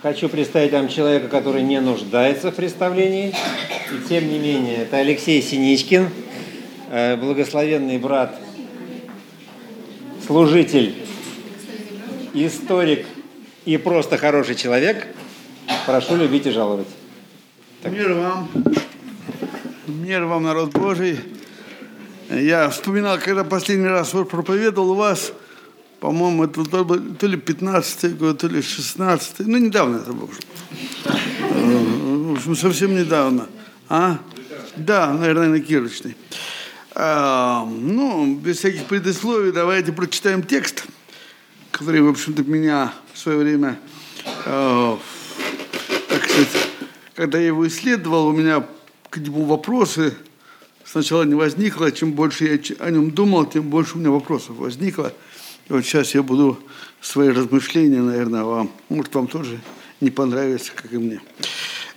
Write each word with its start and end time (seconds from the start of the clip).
Хочу 0.00 0.28
представить 0.28 0.70
вам 0.70 0.88
человека, 0.88 1.26
который 1.26 1.62
не 1.62 1.80
нуждается 1.80 2.52
в 2.52 2.54
представлении. 2.54 3.34
И 3.90 4.08
тем 4.08 4.28
не 4.28 4.38
менее, 4.38 4.82
это 4.82 4.98
Алексей 4.98 5.42
Синичкин, 5.42 6.08
э, 6.90 7.16
благословенный 7.16 7.98
брат, 7.98 8.38
служитель, 10.24 10.94
историк 12.32 13.06
и 13.64 13.76
просто 13.76 14.18
хороший 14.18 14.54
человек. 14.54 15.04
Прошу 15.84 16.14
любить 16.14 16.46
и 16.46 16.52
жаловать. 16.52 16.86
Так. 17.82 17.90
Мир 17.90 18.12
вам. 18.12 18.48
Мир 19.88 20.26
вам, 20.26 20.44
народ 20.44 20.70
Божий. 20.74 21.18
Я 22.30 22.70
вспоминал, 22.70 23.18
когда 23.18 23.42
последний 23.42 23.88
раз 23.88 24.10
проповедовал 24.10 24.92
у 24.92 24.94
вас, 24.94 25.32
по-моему, 26.00 26.44
это 26.44 26.64
то 26.64 27.26
ли 27.26 27.36
15 27.36 28.16
год, 28.18 28.38
то 28.38 28.46
ли 28.46 28.62
16 28.62 29.40
ну, 29.40 29.58
недавно 29.58 29.96
это 29.96 30.12
было. 30.12 30.30
В 31.44 32.32
общем, 32.32 32.56
совсем 32.56 32.94
недавно. 32.94 33.48
А? 33.88 34.18
Да, 34.76 35.12
наверное, 35.12 35.48
на 35.48 35.60
Кирочной. 35.60 36.16
А, 36.94 37.64
ну, 37.64 38.36
без 38.36 38.58
всяких 38.58 38.84
предисловий, 38.84 39.52
давайте 39.52 39.92
прочитаем 39.92 40.42
текст, 40.42 40.84
который, 41.70 42.00
в 42.00 42.08
общем-то, 42.08 42.44
меня 42.44 42.92
в 43.12 43.18
свое 43.18 43.38
время, 43.38 43.78
э, 44.46 44.96
так 46.08 46.24
сказать, 46.24 46.68
когда 47.14 47.38
я 47.38 47.48
его 47.48 47.66
исследовал, 47.66 48.28
у 48.28 48.32
меня 48.32 48.64
к 49.10 49.16
нему 49.18 49.44
вопросы 49.44 50.14
сначала 50.84 51.22
не 51.24 51.34
возникло, 51.34 51.90
чем 51.92 52.12
больше 52.12 52.46
я 52.46 52.84
о 52.84 52.90
нем 52.90 53.10
думал, 53.10 53.46
тем 53.46 53.64
больше 53.64 53.96
у 53.96 53.98
меня 53.98 54.10
вопросов 54.10 54.56
возникло. 54.56 55.12
И 55.68 55.72
вот 55.72 55.84
сейчас 55.84 56.14
я 56.14 56.22
буду 56.22 56.58
свои 57.00 57.28
размышления, 57.28 58.00
наверное, 58.00 58.42
вам, 58.42 58.70
может, 58.88 59.14
вам 59.14 59.26
тоже 59.26 59.60
не 60.00 60.10
понравится, 60.10 60.72
как 60.74 60.92
и 60.92 60.98
мне. 60.98 61.20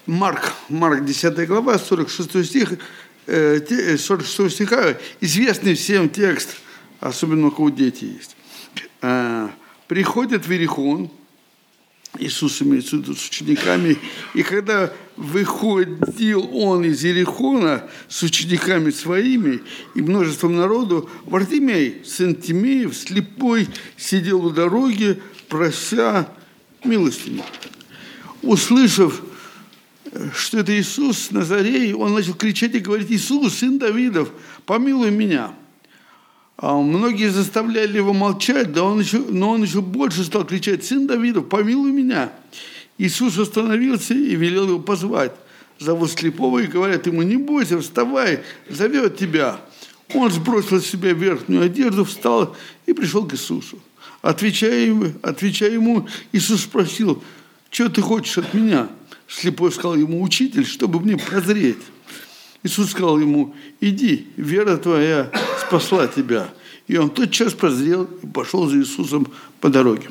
Марк, 0.06 0.54
Марк 0.70 1.06
10 1.06 1.48
глава, 1.48 1.78
46 1.78 2.46
стих, 2.46 2.74
46 3.26 4.40
э, 4.40 4.50
стиха, 4.50 4.98
известный 5.22 5.76
всем 5.76 6.10
текст, 6.10 6.58
особенно 7.00 7.48
у 7.48 7.52
кого 7.52 7.70
дети 7.70 8.06
есть. 8.06 8.36
Э, 9.02 9.50
Приходит 9.88 10.46
в 10.46 10.52
Иисус 12.20 12.62
имеется 12.62 12.98
в 12.98 13.00
виду 13.00 13.16
с 13.16 13.28
учениками. 13.28 13.98
И 14.34 14.44
когда 14.44 14.92
выходил 15.16 16.50
он 16.54 16.84
из 16.84 17.04
Ерехона 17.04 17.90
с 18.10 18.22
учениками 18.24 18.92
своими 18.92 19.62
и 19.96 20.02
множеством 20.02 20.58
народу, 20.58 21.10
Вартимей, 21.26 22.04
сын 22.06 22.36
Тимеев, 22.36 22.96
слепой, 22.96 23.68
сидел 23.96 24.46
у 24.46 24.50
дороги, 24.50 25.22
прося 25.48 26.28
милостыню. 26.84 27.44
Услышав, 28.42 29.22
что 30.36 30.60
это 30.60 30.78
Иисус 30.78 31.32
Назарей, 31.32 31.94
он 31.94 32.14
начал 32.14 32.34
кричать 32.34 32.76
и 32.76 32.80
говорить, 32.80 33.10
Иисус, 33.10 33.56
сын 33.56 33.80
Давидов, 33.80 34.32
помилуй 34.66 35.12
меня. 35.12 35.54
А 36.58 36.76
многие 36.78 37.30
заставляли 37.30 37.98
его 37.98 38.14
молчать, 38.14 38.72
да 38.72 38.84
он 38.84 39.00
еще, 39.00 39.20
но 39.20 39.52
он 39.52 39.64
еще 39.64 39.82
больше 39.82 40.24
стал 40.24 40.46
кричать, 40.46 40.86
«Сын 40.86 41.08
Давидов, 41.08 41.50
помилуй 41.50 41.92
меня!» 41.92 42.32
Иисус 42.98 43.38
остановился 43.40 44.14
и 44.14 44.36
велел 44.36 44.68
его 44.68 44.80
позвать. 44.80 45.34
Зовут 45.80 46.12
слепого 46.12 46.60
и 46.60 46.68
говорят 46.68 47.08
ему, 47.08 47.24
«Не 47.24 47.38
бойся, 47.38 47.80
вставай, 47.80 48.42
зовет 48.70 49.18
тебя». 49.18 49.60
Он 50.14 50.30
сбросил 50.30 50.82
с 50.82 50.86
себя 50.86 51.14
верхнюю 51.14 51.64
одежду, 51.64 52.06
встал 52.06 52.56
и 52.86 52.94
пришел 52.94 53.26
к 53.26 53.34
Иисусу. 53.34 53.80
Отвечая 54.22 54.86
ему, 54.86 55.14
отвечая 55.24 55.72
ему 55.72 56.08
Иисус 56.32 56.62
спросил, 56.62 57.24
«Что 57.72 57.90
ты 57.90 58.02
хочешь 58.02 58.38
от 58.38 58.54
меня?» 58.54 58.90
Слепой 59.28 59.72
сказал 59.72 59.96
ему, 59.96 60.22
«Учитель, 60.22 60.66
чтобы 60.66 61.00
мне 61.00 61.18
прозреть». 61.18 61.78
Иисус 62.64 62.92
сказал 62.92 63.20
ему, 63.20 63.56
иди, 63.80 64.28
вера 64.38 64.78
твоя 64.78 65.32
спасла 65.72 66.08
тебя. 66.08 66.50
И 66.88 66.98
он 66.98 67.10
тотчас 67.10 67.54
прозрел 67.54 68.04
и 68.04 68.28
пошел 68.28 68.68
за 68.68 68.78
Иисусом 68.78 69.32
по 69.62 69.70
дороге. 69.70 70.10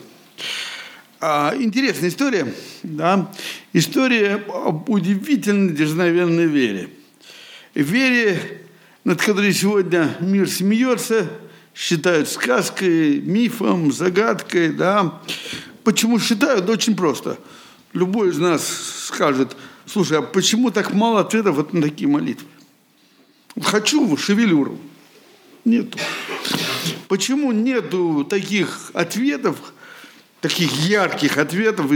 А, 1.21 1.55
интересная 1.55 2.09
история, 2.09 2.55
да? 2.83 3.31
История 3.75 4.43
об 4.49 4.89
удивительной 4.89 5.75
дерзновенной 5.75 6.47
вере. 6.47 6.89
Вере, 7.75 8.63
над 9.05 9.21
которой 9.21 9.53
сегодня 9.53 10.17
мир 10.21 10.49
смеется, 10.49 11.31
считают 11.75 12.31
сказкой, 12.31 13.21
мифом, 13.21 13.93
загадкой, 13.93 14.71
да? 14.71 15.21
Почему 15.85 16.19
считают? 16.19 16.65
Да 16.65 16.73
очень 16.73 16.97
просто. 16.97 17.39
Любой 17.93 18.31
из 18.31 18.39
нас 18.39 18.67
скажет, 19.09 19.55
слушай, 19.85 20.19
а 20.19 20.23
почему 20.23 20.71
так 20.71 20.95
мало 20.95 21.21
ответов 21.21 21.57
вот 21.57 21.75
на 21.75 21.83
такие 21.83 22.09
молитвы? 22.09 22.49
Хочу 23.61 24.17
шевелюру. 24.17 24.79
Нету. 25.65 25.99
Почему 27.09 27.53
нету 27.53 28.25
таких 28.25 28.91
ответов, 28.95 29.57
таких 30.41 30.73
ярких 30.87 31.39
ответов, 31.39 31.91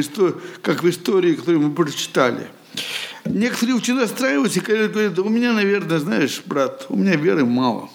как 0.61 0.83
в 0.83 0.91
истории, 0.91 1.35
которую 1.35 1.69
мы 1.69 1.75
прочитали? 1.75 2.49
Некоторые 3.25 3.77
очень 3.77 3.99
расстраиваются 3.99 4.61
и 4.61 4.63
говорят, 4.63 5.19
у 5.19 5.29
меня, 5.29 5.53
наверное, 5.53 5.99
знаешь, 5.99 6.43
брат, 6.45 6.87
у 6.89 6.97
меня 6.97 7.17
веры 7.17 7.45
мало. 7.45 7.89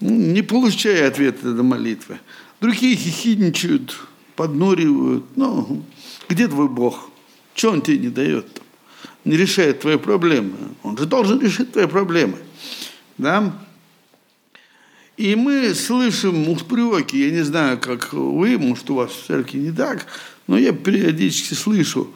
Ну, 0.00 0.10
не 0.10 0.42
получая 0.42 1.08
ответа 1.08 1.48
на 1.48 1.62
молитвы. 1.62 2.18
Другие 2.60 2.96
хихидничают, 2.96 3.96
поднуривают. 4.36 5.24
Ну, 5.36 5.84
где 6.28 6.48
твой 6.48 6.68
Бог? 6.68 7.10
Что 7.54 7.72
он 7.72 7.82
тебе 7.82 7.98
не 7.98 8.08
дает? 8.08 8.62
Не 9.24 9.36
решает 9.36 9.80
твои 9.80 9.96
проблемы. 9.98 10.56
Он 10.82 10.96
же 10.96 11.06
должен 11.06 11.40
решить 11.40 11.72
твои 11.72 11.86
проблемы. 11.86 12.38
Да? 13.18 13.52
И 15.16 15.36
мы 15.36 15.74
слышим 15.74 16.48
упреки, 16.48 17.26
я 17.26 17.30
не 17.30 17.42
знаю, 17.42 17.78
как 17.78 18.12
вы, 18.12 18.58
может, 18.58 18.88
у 18.90 18.94
вас 18.94 19.10
в 19.10 19.26
церкви 19.26 19.58
не 19.58 19.72
так, 19.72 20.06
но 20.46 20.56
я 20.56 20.72
периодически 20.72 21.54
слышу, 21.54 22.10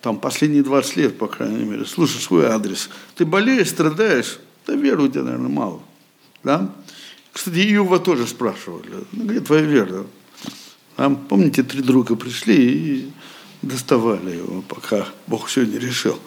там 0.00 0.18
последние 0.18 0.62
20 0.62 0.96
лет, 0.96 1.18
по 1.18 1.26
крайней 1.26 1.64
мере, 1.64 1.84
слышу 1.84 2.18
свой 2.18 2.46
адрес. 2.46 2.88
Ты 3.14 3.26
болеешь, 3.26 3.68
страдаешь, 3.68 4.38
да 4.66 4.74
веры 4.74 5.02
у 5.02 5.08
тебя, 5.08 5.24
наверное, 5.24 5.50
мало. 5.50 5.82
Да? 6.42 6.74
Кстати, 7.32 7.58
Иова 7.74 7.98
тоже 7.98 8.26
спрашивали, 8.26 8.88
где 9.12 9.40
твоя 9.40 9.62
вера? 9.62 10.06
Там, 10.96 11.16
помните, 11.16 11.62
три 11.62 11.82
друга 11.82 12.16
пришли 12.16 12.56
и 12.56 13.10
доставали 13.62 14.36
его, 14.36 14.62
пока 14.62 15.06
Бог 15.26 15.46
все 15.46 15.64
не 15.64 15.78
решил. 15.78 16.18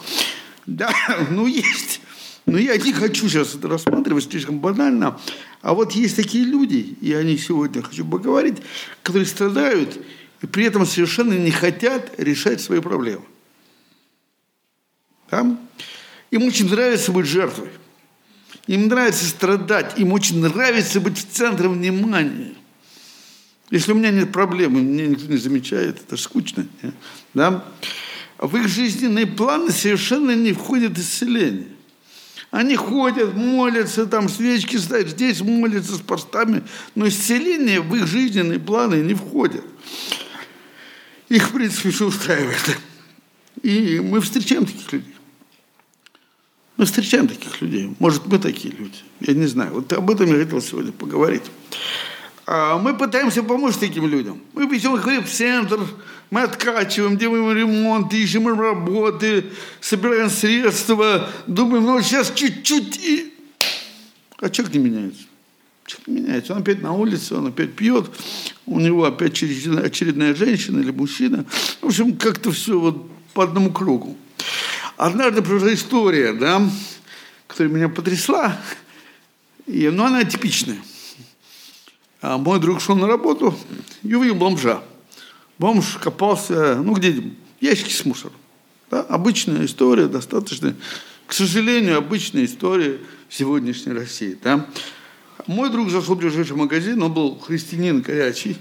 Да, 0.65 0.93
ну 1.29 1.47
есть 1.47 2.01
но 2.45 2.57
я 2.57 2.77
не 2.77 2.91
хочу 2.91 3.29
сейчас 3.29 3.55
это 3.55 3.67
рассматривать 3.67 4.25
слишком 4.25 4.59
банально. 4.59 5.19
А 5.61 5.73
вот 5.73 5.93
есть 5.93 6.15
такие 6.15 6.43
люди, 6.43 6.97
и 6.99 7.13
они 7.13 7.37
сегодня 7.37 7.81
хочу 7.81 8.05
поговорить, 8.05 8.57
которые 9.01 9.25
страдают 9.25 9.97
и 10.41 10.45
при 10.45 10.65
этом 10.65 10.85
совершенно 10.85 11.33
не 11.33 11.51
хотят 11.51 12.13
решать 12.17 12.59
свои 12.59 12.81
проблемы. 12.81 13.23
Да? 15.31 15.57
Им 16.31 16.43
очень 16.43 16.69
нравится 16.69 17.13
быть 17.13 17.27
жертвой. 17.27 17.69
Им 18.67 18.87
нравится 18.87 19.25
страдать, 19.25 19.97
им 19.97 20.11
очень 20.11 20.39
нравится 20.41 20.99
быть 20.99 21.17
в 21.17 21.29
центре 21.29 21.69
внимания. 21.69 22.55
Если 23.69 23.93
у 23.93 23.95
меня 23.95 24.11
нет 24.11 24.31
проблемы, 24.31 24.81
меня 24.81 25.07
никто 25.07 25.25
не 25.25 25.37
замечает, 25.37 26.01
это 26.01 26.17
скучно. 26.17 26.67
Да? 27.33 27.65
В 28.37 28.55
их 28.57 28.67
жизненные 28.67 29.27
планы 29.27 29.71
совершенно 29.71 30.35
не 30.35 30.51
входит 30.51 30.97
исцеление. 30.97 31.67
Они 32.53 32.75
ходят, 32.75 33.33
молятся, 33.33 34.05
там 34.05 34.29
свечки 34.29 34.77
ставят, 34.77 35.09
здесь 35.09 35.41
молятся 35.41 35.95
с 35.95 36.01
постами, 36.01 36.61
но 36.93 37.07
исцеление 37.07 37.81
в 37.81 37.95
их 37.95 38.05
жизненные 38.05 38.59
планы 38.59 38.97
не 38.97 39.15
входит. 39.15 39.63
Их, 41.29 41.49
в 41.49 41.51
принципе, 41.51 41.89
все 41.89 42.05
устраивает. 42.05 42.77
И 43.63 43.99
мы 43.99 44.21
встречаем 44.21 44.67
таких 44.67 44.93
людей. 44.93 45.15
Мы 46.77 46.85
встречаем 46.85 47.27
таких 47.27 47.59
людей. 47.59 47.95
Может, 47.97 48.27
мы 48.27 48.37
такие 48.37 48.71
люди. 48.75 48.99
Я 49.19 49.33
не 49.33 49.47
знаю. 49.47 49.73
Вот 49.73 49.91
об 49.91 50.11
этом 50.11 50.27
я 50.27 50.43
хотел 50.43 50.61
сегодня 50.61 50.91
поговорить. 50.91 51.49
А 52.45 52.77
мы 52.77 52.95
пытаемся 52.97 53.41
помочь 53.41 53.75
таким 53.75 54.05
людям. 54.07 54.41
Мы 54.53 54.65
везем 54.65 54.95
их 54.95 55.05
в 55.05 55.31
центр, 55.31 55.79
мы 56.29 56.41
откачиваем, 56.41 57.17
делаем 57.17 57.51
ремонт, 57.55 58.13
ищем 58.13 58.47
работы, 58.47 59.45
собираем 59.79 60.29
средства, 60.29 61.29
думаем, 61.47 61.85
ну 61.85 62.01
сейчас 62.01 62.31
чуть-чуть 62.33 62.97
и... 62.97 63.33
А 64.39 64.49
человек 64.49 64.75
не 64.75 64.81
меняется. 64.81 65.23
Человек 65.85 66.07
не 66.07 66.13
меняется. 66.15 66.53
Он 66.53 66.59
опять 66.59 66.81
на 66.81 66.91
улице, 66.91 67.35
он 67.35 67.47
опять 67.47 67.75
пьет, 67.75 68.09
у 68.65 68.79
него 68.79 69.05
опять 69.05 69.41
очередная 69.41 70.35
женщина 70.35 70.79
или 70.79 70.91
мужчина. 70.91 71.45
В 71.81 71.87
общем, 71.87 72.17
как-то 72.17 72.51
все 72.51 72.77
вот 72.77 73.09
по 73.33 73.43
одному 73.43 73.71
кругу. 73.71 74.17
Однажды 74.97 75.41
произошла 75.41 75.73
история, 75.73 76.33
да, 76.33 76.61
которая 77.47 77.73
меня 77.73 77.89
потрясла, 77.89 78.59
и, 79.65 79.89
но 79.89 80.05
она 80.05 80.25
типичная– 80.25 80.79
а 82.23 82.37
мой 82.37 82.57
друг 82.57 82.79
шел 82.79 82.95
на 82.95 83.05
работу 83.05 83.53
и 84.01 84.15
увидел 84.15 84.35
бомжа. 84.35 84.81
Бомж 85.59 85.97
копался, 86.01 86.75
ну 86.81 86.93
где, 86.93 87.31
ящики 87.59 87.91
с 87.91 88.05
мусором. 88.05 88.37
Да? 88.89 89.01
Обычная 89.01 89.65
история, 89.65 90.07
достаточно, 90.07 90.73
к 91.27 91.33
сожалению, 91.33 91.97
обычная 91.97 92.45
история 92.45 93.01
сегодняшней 93.29 93.91
России. 93.91 94.37
Да? 94.41 94.65
Мой 95.47 95.69
друг 95.69 95.89
зашел 95.89 96.15
в 96.15 96.19
ближайший 96.19 96.55
магазин, 96.55 97.03
он 97.03 97.13
был 97.13 97.37
христианин 97.39 97.99
горячий, 97.99 98.55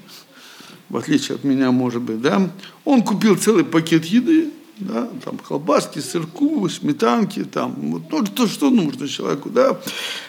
в 0.88 0.96
отличие 0.96 1.36
от 1.36 1.44
меня, 1.44 1.70
может 1.70 2.02
быть, 2.02 2.20
да. 2.20 2.50
Он 2.84 3.02
купил 3.02 3.36
целый 3.36 3.64
пакет 3.64 4.04
еды, 4.06 4.50
да, 4.78 5.08
там 5.24 5.38
колбаски, 5.38 6.00
сырку, 6.00 6.68
сметанки, 6.68 7.44
там, 7.44 7.74
вот, 7.92 8.10
ну, 8.10 8.24
то, 8.24 8.48
что 8.48 8.70
нужно 8.70 9.06
человеку, 9.06 9.50
да. 9.50 9.80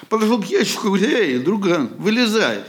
Подошел 0.07 0.39
к 0.39 0.45
ящику, 0.45 0.89
говорит, 0.89 1.09
эй, 1.09 1.39
друган, 1.39 1.89
вылезай, 1.97 2.63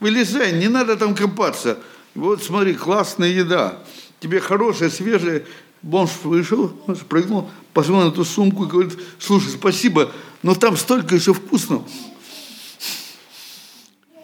вылезай, 0.00 0.52
не 0.52 0.68
надо 0.68 0.96
там 0.96 1.14
копаться. 1.14 1.78
Вот 2.14 2.42
смотри, 2.42 2.74
классная 2.74 3.28
еда, 3.28 3.78
тебе 4.20 4.40
хорошая, 4.40 4.90
свежая. 4.90 5.44
Бомж 5.82 6.10
вышел, 6.24 6.72
спрыгнул, 6.98 7.48
посмотрел 7.72 8.08
на 8.08 8.12
эту 8.12 8.24
сумку 8.24 8.64
и 8.64 8.68
говорит, 8.68 8.98
слушай, 9.20 9.50
спасибо, 9.50 10.10
но 10.42 10.54
там 10.54 10.76
столько 10.76 11.14
еще 11.14 11.32
вкусного. 11.32 11.84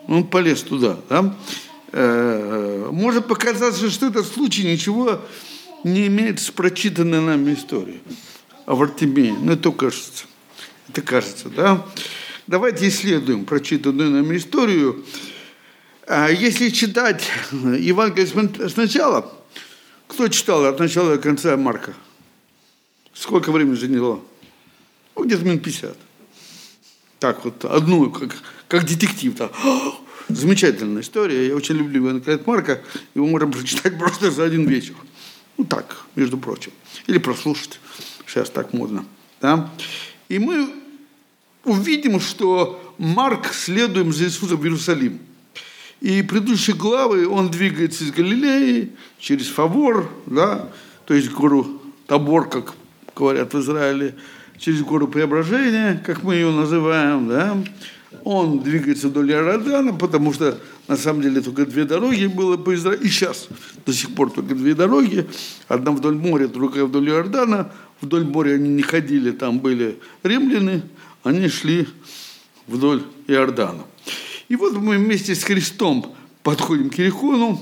Он 0.09 0.27
полез 0.27 0.63
туда, 0.63 0.99
да. 1.09 1.37
Э, 1.93 2.89
может 2.91 3.27
показаться, 3.27 3.91
что 3.91 4.07
этот 4.07 4.27
случай 4.27 4.65
ничего 4.65 5.21
не 5.85 6.07
имеет 6.07 6.41
с 6.41 6.51
прочитанной 6.51 7.21
нами 7.21 7.55
историей 7.55 8.01
о 8.67 8.75
Вартимее. 8.75 9.35
Но 9.41 9.53
это 9.53 9.71
кажется. 9.73 10.25
Это 10.89 11.03
кажется, 11.03 11.49
да? 11.49 11.87
Давайте 12.47 12.89
исследуем 12.89 13.45
прочитанную 13.45 14.11
нами 14.11 14.37
историю. 14.37 15.05
А 16.15 16.29
если 16.29 16.69
читать 16.69 17.27
Евангелие 17.53 18.69
сначала, 18.69 19.33
кто 20.07 20.29
читал 20.29 20.67
от 20.67 20.79
начала 20.79 21.17
до 21.17 21.23
конца 21.23 21.57
Марка? 21.57 21.95
Сколько 23.15 23.51
времени 23.51 23.77
заняло? 23.77 24.21
Ну, 25.17 25.25
где-то 25.25 25.43
минут 25.43 25.63
50. 25.63 25.97
Так 27.19 27.43
вот, 27.47 27.65
одну, 27.65 28.11
как, 28.11 28.37
как 28.69 28.87
детектив. 28.87 29.35
Так. 29.37 29.53
Замечательная 30.29 31.01
история. 31.01 31.47
Я 31.47 31.57
очень 31.57 31.77
люблю 31.77 32.07
Ивана 32.07 32.41
Марка. 32.45 32.83
Его 33.15 33.27
можно 33.27 33.51
прочитать 33.51 33.99
просто 33.99 34.31
за 34.31 34.45
один 34.45 34.69
вечер. 34.69 34.97
Ну 35.57 35.65
так, 35.65 35.97
между 36.15 36.37
прочим. 36.37 36.73
Или 37.07 37.17
прослушать. 37.17 37.81
Сейчас 38.27 38.51
так 38.51 38.75
модно. 38.75 39.07
Да? 39.41 39.71
И 40.29 40.39
мы 40.39 40.75
увидим, 41.65 42.21
что 42.21 42.95
Марк 42.99 43.55
следуем 43.55 44.13
за 44.13 44.25
Иисусом 44.25 44.59
в 44.59 44.65
Иерусалим. 44.65 45.19
И 46.03 46.21
предыдущие 46.23 46.75
главы 46.75 47.29
он 47.29 47.49
двигается 47.49 48.03
из 48.03 48.11
Галилеи 48.11 48.91
через 49.21 49.47
Фавор, 49.47 50.11
да, 50.27 50.69
то 51.07 51.15
есть 51.15 51.31
гору 51.31 51.81
Табор, 52.09 52.49
как 52.49 52.75
говорят 53.15 53.55
в 53.55 53.61
Израиле, 53.61 54.17
через 54.59 54.83
гору 54.83 55.07
Преображения, 55.07 56.03
как 56.05 56.25
мы 56.25 56.35
ее 56.35 56.51
называем, 56.51 57.29
да, 57.29 57.57
он 58.25 58.65
двигается 58.65 59.11
вдоль 59.11 59.31
Иордана, 59.31 59.93
потому 59.93 60.33
что 60.33 60.59
на 60.89 60.97
самом 60.97 61.23
деле 61.23 61.41
только 61.41 61.67
две 61.67 61.85
дороги 61.85 62.27
было 62.27 62.57
по 62.57 62.75
Израилю. 62.75 63.03
И 63.03 63.09
сейчас 63.09 63.47
до 63.87 63.93
сих 63.93 64.13
пор 64.13 64.33
только 64.33 64.57
две 64.57 64.75
дороги. 64.75 65.29
Одна 65.69 65.93
вдоль 65.93 66.17
моря, 66.17 66.49
другая 66.49 66.85
вдоль 66.85 67.11
Иордана. 67.11 67.73
Вдоль 68.01 68.25
моря 68.25 68.55
они 68.55 68.69
не 68.71 68.83
ходили, 68.83 69.31
там 69.31 69.61
были 69.61 69.99
римляне. 70.25 70.83
Они 71.23 71.49
шли 71.49 71.87
вдоль 72.67 73.05
Иордана. 73.29 73.85
И 74.53 74.57
вот 74.57 74.75
мы 74.75 74.99
вместе 74.99 75.35
с 75.35 75.45
Христом 75.45 76.15
подходим 76.43 76.91
к 76.91 76.99
Ерехону. 76.99 77.59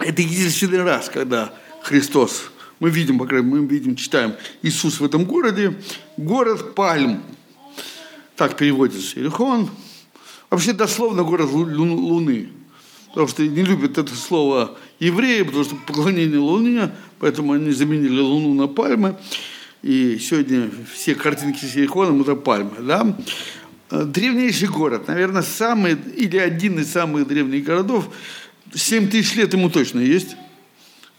Это 0.00 0.22
единственный 0.22 0.82
раз, 0.82 1.08
когда 1.08 1.54
Христос, 1.82 2.50
мы 2.80 2.90
видим, 2.90 3.16
по 3.16 3.26
крайней 3.26 3.46
мере, 3.46 3.60
мы 3.62 3.68
видим, 3.68 3.94
читаем 3.94 4.34
Иисус 4.62 4.98
в 4.98 5.04
этом 5.04 5.24
городе, 5.24 5.80
город 6.16 6.74
Пальм, 6.74 7.22
так 8.34 8.56
переводится 8.56 9.20
Иерихон. 9.20 9.70
Вообще 10.50 10.72
дословно 10.72 11.22
город 11.22 11.48
Луны. 11.52 12.48
Потому 13.10 13.28
что 13.28 13.46
не 13.46 13.62
любят 13.62 13.98
это 13.98 14.16
слово 14.16 14.76
евреи, 14.98 15.42
потому 15.42 15.62
что 15.62 15.76
поклонение 15.76 16.40
Луне, 16.40 16.90
поэтому 17.20 17.52
они 17.52 17.70
заменили 17.70 18.18
Луну 18.18 18.52
на 18.52 18.66
пальмы. 18.66 19.16
И 19.82 20.18
сегодня 20.18 20.72
все 20.92 21.14
картинки 21.14 21.64
с 21.64 21.76
Ерихоном– 21.76 22.20
это 22.22 22.34
пальмы. 22.34 22.72
Да? 22.80 23.16
Древнейший 23.90 24.68
город, 24.68 25.08
наверное, 25.08 25.42
самый 25.42 25.96
или 26.16 26.36
один 26.36 26.78
из 26.78 26.90
самых 26.90 27.26
древних 27.26 27.64
городов. 27.64 28.08
7 28.74 29.08
тысяч 29.08 29.34
лет 29.34 29.52
ему 29.54 29.70
точно 29.70 30.00
есть 30.00 30.36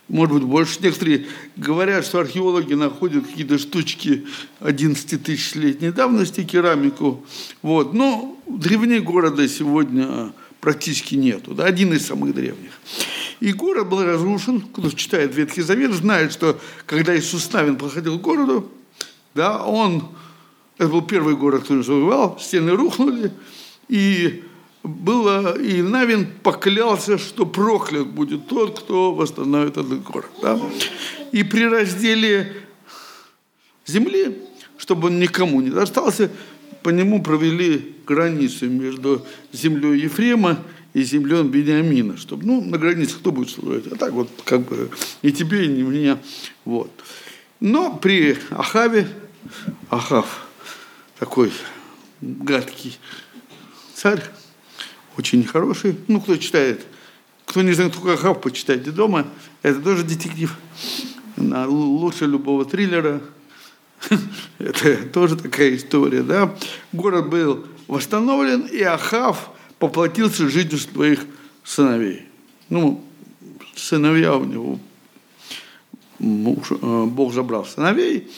может 0.10 0.34
быть, 0.34 0.44
больше. 0.44 0.80
Некоторые 0.82 1.28
говорят, 1.56 2.04
что 2.04 2.20
археологи 2.20 2.74
находят 2.74 3.28
какие-то 3.28 3.58
штучки 3.58 4.26
11 4.60 5.24
тысячелетней 5.24 5.92
давности, 5.92 6.44
керамику. 6.44 7.24
Вот. 7.62 7.94
Но 7.94 8.38
древней 8.48 9.00
города 9.00 9.48
сегодня 9.48 10.34
практически 10.60 11.16
нету. 11.16 11.54
Да? 11.54 11.66
Один 11.66 11.94
из 11.94 12.08
самых 12.08 12.34
древних. 12.34 12.72
И 13.40 13.54
город 13.54 13.88
был 13.88 14.04
разрушен. 14.04 14.62
Кто 14.62 14.90
читает 14.90 15.36
Ветхий 15.36 15.62
Завет, 15.62 15.94
знает, 15.94 16.34
что 16.34 16.60
когда 16.86 17.18
Иисус 17.18 17.52
Навин 17.54 17.78
подходил 17.78 18.18
к 18.18 18.22
городу, 18.22 18.70
да, 19.36 19.64
он, 19.64 20.10
это 20.80 20.88
был 20.88 21.02
первый 21.02 21.36
город, 21.36 21.64
который 21.64 21.84
завоевал, 21.84 22.40
стены 22.40 22.72
рухнули, 22.72 23.32
и 23.90 24.44
было, 24.82 25.60
и 25.60 25.82
Навин 25.82 26.26
поклялся, 26.42 27.18
что 27.18 27.46
проклят 27.46 28.08
будет 28.08 28.48
тот, 28.48 28.80
кто 28.80 29.14
восстановит 29.14 29.72
этот 29.72 30.02
город. 30.04 30.30
Да? 30.42 30.58
И 31.34 31.44
при 31.44 31.66
разделе 31.66 32.54
земли, 33.86 34.38
чтобы 34.78 35.08
он 35.08 35.20
никому 35.20 35.60
не 35.60 35.70
достался, 35.70 36.32
по 36.82 36.90
нему 36.90 37.22
провели 37.22 37.98
границу 38.08 38.70
между 38.70 39.26
землей 39.52 40.00
Ефрема 40.00 40.60
и 40.94 41.04
землей 41.04 41.44
Бениамина, 41.44 42.16
чтобы, 42.16 42.46
ну, 42.46 42.62
на 42.62 42.78
границе 42.78 43.18
кто 43.18 43.34
будет 43.34 43.50
строить, 43.50 43.86
а 43.88 43.98
так 43.98 44.14
вот, 44.14 44.30
как 44.46 44.62
бы, 44.62 44.90
ни 45.24 45.32
тебе, 45.32 45.68
ни 45.68 45.84
мне, 45.84 46.18
вот. 46.64 46.90
Но 47.60 47.98
при 47.98 48.38
Ахаве, 48.52 49.10
Ахав, 49.90 50.49
такой 51.20 51.52
гадкий 52.22 52.98
царь, 53.94 54.24
очень 55.18 55.46
хороший. 55.46 55.98
Ну, 56.08 56.22
кто 56.22 56.38
читает, 56.38 56.86
кто 57.46 57.62
не 57.62 57.74
знает, 57.74 57.96
кто 57.96 58.14
Ахав, 58.14 58.42
почитайте 58.42 58.92
дома. 58.92 59.28
Это 59.62 59.82
тоже 59.82 60.04
детектив. 60.04 60.56
Лучше 61.38 62.26
любого 62.26 62.66
триллера. 62.66 63.22
Это 64.60 64.98
тоже 65.10 65.36
такая 65.36 65.76
история, 65.76 66.24
да. 66.24 66.56
Город 66.94 67.30
был 67.30 67.66
восстановлен, 67.88 68.62
и 68.62 68.82
Ахав 68.82 69.50
поплатился 69.78 70.48
жизнью 70.48 70.80
своих 70.80 71.26
сыновей. 71.66 72.24
Ну, 72.70 73.04
сыновья 73.76 74.36
у 74.36 74.46
него, 74.46 74.80
э, 76.20 77.06
Бог 77.06 77.34
забрал 77.34 77.66
сыновей. 77.66 78.30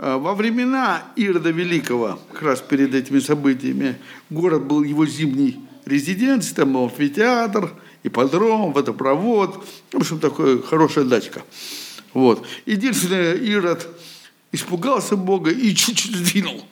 А 0.00 0.16
во 0.16 0.34
времена 0.34 1.02
Ирода 1.16 1.50
Великого, 1.50 2.20
как 2.32 2.42
раз 2.42 2.60
перед 2.60 2.94
этими 2.94 3.18
событиями, 3.18 3.98
город 4.30 4.64
был 4.64 4.84
его 4.84 5.04
зимний 5.06 5.58
резиденция, 5.86 6.54
там 6.54 6.76
амфитеатр, 6.76 7.72
ипподром, 8.04 8.72
водопровод. 8.72 9.66
В 9.90 9.96
общем, 9.96 10.20
такая 10.20 10.58
хорошая 10.58 11.04
дачка. 11.04 11.42
Вот. 12.14 12.46
Единственное, 12.64 13.34
Ирод 13.34 13.88
испугался 14.52 15.16
Бога 15.16 15.50
и 15.50 15.74
чуть-чуть 15.74 16.14
сдвинул. 16.14 16.64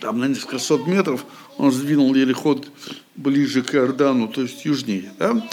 Там 0.00 0.18
на 0.18 0.26
несколько 0.26 0.58
сот 0.58 0.86
метров 0.86 1.24
он 1.56 1.72
сдвинул 1.72 2.14
Ерехон 2.14 2.64
ближе 3.16 3.62
к 3.62 3.74
Иордану, 3.74 4.28
то 4.28 4.42
есть 4.42 4.64
южнее. 4.66 5.12
Да? 5.18 5.48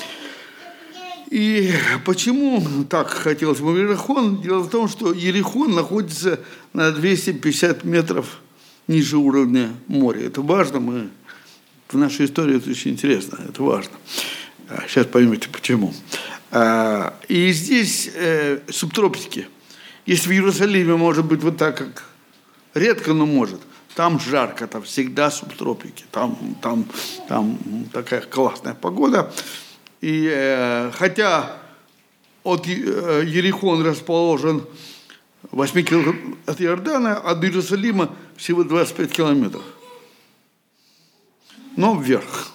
И 1.31 1.73
почему 2.03 2.61
так 2.89 3.09
хотелось 3.09 3.61
бы 3.61 3.79
Ерехон? 3.79 4.41
Дело 4.41 4.59
в 4.59 4.69
том, 4.69 4.89
что 4.89 5.13
Ерехон 5.13 5.73
находится 5.73 6.41
на 6.73 6.91
250 6.91 7.85
метров 7.85 8.41
ниже 8.87 9.15
уровня 9.15 9.73
моря. 9.87 10.27
Это 10.27 10.41
важно, 10.41 10.81
мы 10.81 11.09
в 11.87 11.97
нашей 11.97 12.25
истории 12.25 12.57
это 12.57 12.69
очень 12.69 12.91
интересно, 12.91 13.39
это 13.47 13.63
важно. 13.63 13.93
Сейчас 14.87 15.05
а, 15.05 15.09
поймете 15.09 15.47
почему. 15.47 15.93
А, 16.51 17.17
и 17.29 17.53
здесь 17.53 18.11
э, 18.13 18.59
субтропики. 18.69 19.47
Если 20.05 20.27
в 20.27 20.31
Иерусалиме 20.33 20.97
может 20.97 21.23
быть 21.23 21.43
вот 21.43 21.55
так, 21.55 21.77
как 21.77 22.03
редко, 22.73 23.13
но 23.13 23.25
может, 23.25 23.61
там 23.95 24.19
жарко, 24.19 24.67
там 24.67 24.83
всегда 24.83 25.31
субтропики, 25.31 26.03
там, 26.11 26.57
там, 26.61 26.85
там 27.29 27.57
такая 27.93 28.19
классная 28.19 28.73
погода. 28.73 29.31
И 30.01 30.27
э, 30.31 30.91
хотя 30.93 31.57
от 32.43 32.67
э, 32.67 33.23
Ерихон 33.25 33.85
расположен 33.85 34.65
8 35.51 35.83
километров 35.83 36.15
от 36.45 36.61
Иордана, 36.61 37.17
а 37.17 37.31
от 37.31 37.43
Иерусалима 37.43 38.15
всего 38.35 38.63
25 38.63 39.11
километров 39.11 39.63
но 41.75 41.95
вверх. 41.95 42.49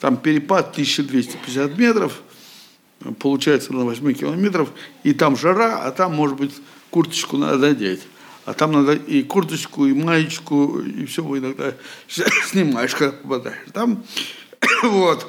Там 0.00 0.16
перепад 0.16 0.70
1250 0.70 1.76
метров, 1.76 2.22
получается 3.18 3.72
на 3.72 3.84
8 3.84 4.12
километров, 4.14 4.70
и 5.02 5.12
там 5.12 5.36
жара, 5.36 5.82
а 5.84 5.90
там, 5.90 6.14
может 6.14 6.36
быть, 6.36 6.52
курточку 6.90 7.36
надо 7.36 7.58
надеть. 7.58 8.00
А 8.46 8.54
там 8.54 8.72
надо 8.72 8.94
и 8.94 9.22
курточку, 9.22 9.86
и 9.86 9.92
маечку, 9.92 10.80
и 10.80 11.04
все 11.04 11.22
иногда 11.22 11.74
снимаешь, 12.08 12.94
когда 12.94 13.12
попадаешь. 13.12 13.58
Там, 13.72 14.02
вот. 14.82 15.26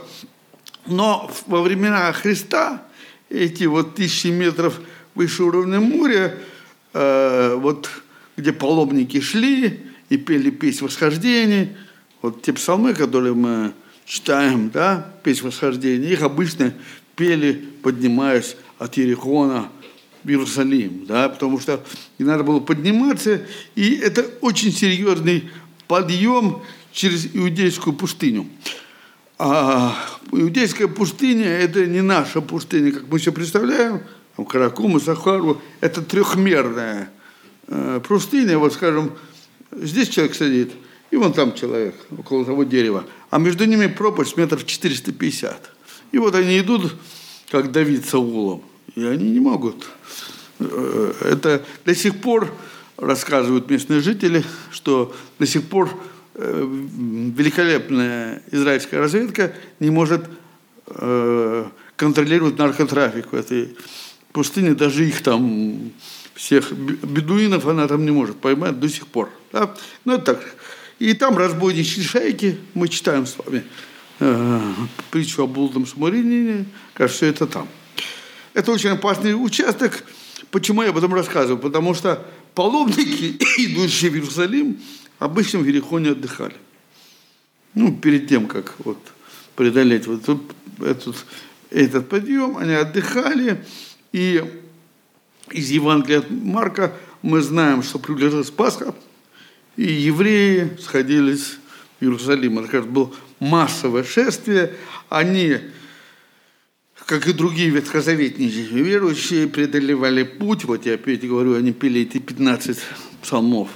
Но 0.85 1.31
во 1.47 1.61
времена 1.61 2.11
Христа 2.11 2.83
эти 3.29 3.65
вот 3.65 3.95
тысячи 3.95 4.27
метров 4.27 4.79
выше 5.15 5.43
уровня 5.43 5.79
моря, 5.79 6.37
э, 6.93 7.55
вот 7.55 7.89
где 8.37 8.51
паломники 8.53 9.19
шли 9.21 9.81
и 10.09 10.17
пели 10.17 10.49
песнь 10.49 10.83
восхождений, 10.83 11.69
вот 12.21 12.41
те 12.41 12.53
псалмы, 12.53 12.93
которые 12.93 13.33
мы 13.33 13.73
читаем, 14.05 14.69
да, 14.69 15.13
песнь 15.23 15.45
восхождения, 15.45 16.09
их 16.09 16.21
обычно 16.21 16.73
пели, 17.15 17.53
поднимаясь 17.83 18.55
от 18.77 18.97
Ерехона 18.97 19.69
в 20.23 20.29
Иерусалим, 20.29 21.05
да, 21.05 21.29
потому 21.29 21.59
что 21.59 21.83
и 22.17 22.23
надо 22.23 22.43
было 22.43 22.59
подниматься, 22.59 23.45
и 23.75 23.95
это 23.95 24.25
очень 24.41 24.71
серьезный 24.71 25.49
подъем 25.87 26.61
через 26.91 27.33
иудейскую 27.33 27.93
пустыню. 27.93 28.47
А 29.43 29.97
иудейская 30.31 30.87
пустыня– 30.87 31.47
это 31.47 31.87
не 31.87 32.01
наша 32.01 32.41
пустыня, 32.41 32.91
как 32.91 33.07
мы 33.09 33.17
себе 33.17 33.31
представляем, 33.31 34.03
там 34.35 34.45
Каракум 34.45 34.97
и 34.97 34.99
Сахару, 34.99 35.59
это 35.79 36.03
трехмерная 36.03 37.09
э, 37.65 37.99
пустыня, 38.07 38.59
вот 38.59 38.73
скажем, 38.73 39.13
здесь 39.71 40.09
человек 40.09 40.35
сидит, 40.35 40.73
и 41.09 41.15
вон 41.15 41.33
там 41.33 41.55
человек, 41.55 41.95
около 42.15 42.45
того 42.45 42.65
дерева, 42.65 43.03
а 43.31 43.39
между 43.39 43.65
ними 43.65 43.87
пропасть 43.87 44.37
метров 44.37 44.63
450. 44.63 45.71
И 46.11 46.19
вот 46.19 46.35
они 46.35 46.59
идут, 46.59 46.93
как 47.49 47.71
Давид 47.71 48.05
Саулом, 48.05 48.61
и 48.93 49.03
они 49.03 49.31
не 49.31 49.39
могут. 49.39 49.87
Э, 50.59 51.13
это 51.19 51.65
до 51.83 51.95
сих 51.95 52.21
пор, 52.21 52.47
рассказывают 52.95 53.71
местные 53.71 54.01
жители, 54.01 54.45
что 54.69 55.15
до 55.39 55.47
сих 55.47 55.63
пор 55.63 55.89
великолепная 56.41 58.41
израильская 58.51 58.99
разведка 58.99 59.53
не 59.79 59.89
может 59.89 60.25
э, 60.87 61.65
контролировать 61.95 62.57
наркотрафик 62.57 63.31
в 63.31 63.35
этой 63.35 63.75
пустыне, 64.31 64.73
даже 64.73 65.07
их 65.07 65.21
там, 65.21 65.91
всех 66.33 66.71
бедуинов 66.71 67.67
она 67.67 67.87
там 67.87 68.05
не 68.05 68.11
может 68.11 68.37
поймать 68.37 68.79
до 68.79 68.89
сих 68.89 69.07
пор. 69.07 69.29
Да? 69.51 69.73
Ну, 70.05 70.13
это 70.13 70.35
так. 70.35 70.55
И 70.99 71.13
там 71.13 71.37
разбойничьи 71.37 72.03
шайки, 72.03 72.57
мы 72.73 72.87
читаем 72.87 73.25
с 73.25 73.35
вами 73.37 73.63
э, 74.19 74.61
притчу 75.09 75.43
о 75.43 75.47
блудном 75.47 75.85
самарянине, 75.85 76.65
кажется, 76.93 77.17
все 77.17 77.27
это 77.27 77.47
там. 77.47 77.67
Это 78.53 78.71
очень 78.71 78.89
опасный 78.89 79.33
участок. 79.33 80.03
Почему 80.51 80.83
я 80.83 80.89
об 80.89 80.97
этом 80.97 81.13
рассказываю? 81.13 81.57
Потому 81.57 81.93
что 81.93 82.25
паломники, 82.53 83.37
идущие 83.57 84.11
в 84.11 84.15
Иерусалим, 84.15 84.79
обычно 85.21 85.59
в 85.59 85.65
Ерехоне 85.65 86.09
отдыхали. 86.09 86.55
Ну, 87.75 87.95
перед 87.95 88.27
тем, 88.27 88.47
как 88.47 88.73
вот 88.79 88.97
преодолеть 89.55 90.07
вот 90.07 90.27
этот, 90.79 91.15
этот 91.69 92.09
подъем, 92.09 92.57
они 92.57 92.73
отдыхали, 92.73 93.63
и 94.11 94.43
из 95.51 95.69
Евангелия 95.69 96.19
от 96.19 96.31
Марка 96.31 96.93
мы 97.21 97.41
знаем, 97.41 97.83
что 97.83 97.99
приближалась 97.99 98.49
Пасха, 98.49 98.95
и 99.77 99.83
евреи 99.83 100.75
сходились 100.81 101.59
в 101.99 102.03
Иерусалим. 102.03 102.57
Это, 102.57 102.67
кажется, 102.67 102.91
было 102.91 103.13
массовое 103.39 104.03
шествие. 104.03 104.73
Они, 105.07 105.59
как 107.05 107.27
и 107.27 107.33
другие 107.33 107.69
ветхозаветники 107.69 108.73
верующие, 108.73 109.47
преодолевали 109.47 110.23
путь. 110.23 110.63
Вот 110.63 110.87
я 110.87 110.95
опять 110.95 111.27
говорю, 111.27 111.53
они 111.53 111.73
пели 111.73 112.01
эти 112.01 112.17
15 112.17 112.79
псалмов 113.21 113.69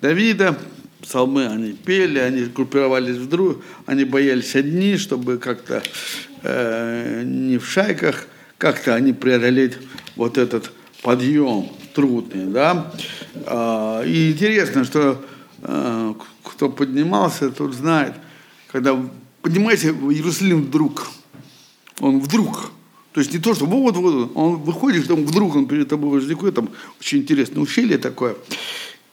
Давида, 0.00 0.56
псалмы 1.04 1.46
они 1.46 1.72
пели, 1.72 2.18
они 2.18 2.44
группировались 2.44 3.16
в 3.16 3.28
друг, 3.28 3.62
они 3.86 4.04
боялись 4.04 4.56
одни, 4.56 4.96
чтобы 4.96 5.38
как-то 5.38 5.82
э, 6.42 7.22
не 7.24 7.58
в 7.58 7.66
шайках, 7.66 8.26
как-то 8.58 8.94
они 8.94 9.12
преодолеть 9.12 9.74
вот 10.16 10.38
этот 10.38 10.72
подъем 11.02 11.68
трудный, 11.94 12.46
да. 12.46 12.92
А, 13.46 14.02
и 14.02 14.32
интересно, 14.32 14.84
что 14.84 15.24
э, 15.62 16.14
кто 16.42 16.68
поднимался, 16.70 17.50
тот 17.50 17.74
знает, 17.74 18.14
когда 18.72 18.98
поднимаете 19.42 19.92
в 19.92 20.10
Иерусалим 20.10 20.62
вдруг, 20.64 21.08
он 22.00 22.20
вдруг, 22.20 22.70
то 23.12 23.20
есть 23.20 23.32
не 23.32 23.38
то, 23.38 23.54
что 23.54 23.66
вот, 23.66 23.96
вот, 23.96 24.32
он 24.34 24.56
выходит, 24.56 25.06
там 25.06 25.24
вдруг 25.24 25.54
он 25.54 25.66
перед 25.66 25.88
тобой 25.88 26.10
возникает, 26.18 26.54
там 26.54 26.70
очень 26.98 27.18
интересное 27.18 27.62
ущелье 27.62 27.98
такое, 27.98 28.36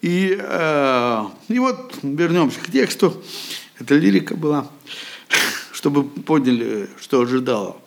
и, 0.01 0.35
э, 0.39 1.25
и 1.47 1.59
вот 1.59 1.99
вернемся 2.01 2.59
к 2.59 2.71
тексту. 2.71 3.21
Это 3.79 3.95
лирика 3.95 4.35
была, 4.35 4.67
чтобы 5.71 6.03
поняли, 6.03 6.89
что 6.99 7.21
ожидало 7.21 7.77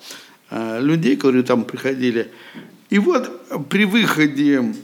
э, 0.51 0.81
людей, 0.81 1.17
которые 1.17 1.43
там 1.43 1.65
приходили. 1.65 2.31
И 2.91 2.99
вот 2.99 3.69
при 3.69 3.85
выходе 3.85 4.75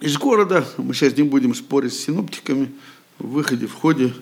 из 0.00 0.16
города, 0.16 0.64
мы 0.76 0.94
сейчас 0.94 1.16
не 1.16 1.24
будем 1.24 1.54
спорить 1.54 1.92
с 1.92 2.04
синоптиками, 2.04 2.72
в 3.18 3.28
выходе, 3.28 3.66
в 3.66 3.74
ходе 3.74 4.14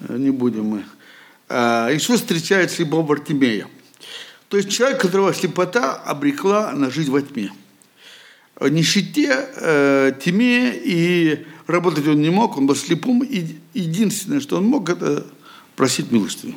э, 0.00 0.16
не 0.16 0.30
будем 0.30 0.64
мы. 0.64 0.84
Э, 1.48 1.94
Иисус 1.94 2.20
встречает 2.20 2.72
слепого 2.72 3.02
Бартимея. 3.02 3.68
То 4.48 4.56
есть 4.56 4.70
человек, 4.70 5.00
которого 5.00 5.32
слепота 5.32 5.94
обрекла 5.94 6.72
на 6.72 6.90
жизнь 6.90 7.12
во 7.12 7.22
тьме 7.22 7.52
нищете, 8.68 9.48
э, 9.56 10.12
тьме, 10.22 10.72
и 10.74 11.46
работать 11.66 12.06
он 12.06 12.20
не 12.20 12.30
мог, 12.30 12.58
он 12.58 12.66
был 12.66 12.76
слепым, 12.76 13.22
и 13.22 13.56
единственное, 13.74 14.40
что 14.40 14.58
он 14.58 14.64
мог, 14.64 14.88
это 14.90 15.26
просить 15.76 16.10
милостыню. 16.12 16.56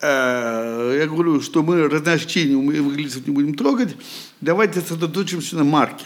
Э, 0.00 0.96
я 1.00 1.06
говорю, 1.06 1.40
что 1.40 1.62
мы 1.62 1.88
разночтение 1.88 2.56
мы 2.56 2.74
евангелистов 2.74 3.26
не 3.26 3.34
будем 3.34 3.54
трогать, 3.54 3.96
давайте 4.40 4.80
сосредоточимся 4.80 5.56
на 5.56 5.64
Марке. 5.64 6.04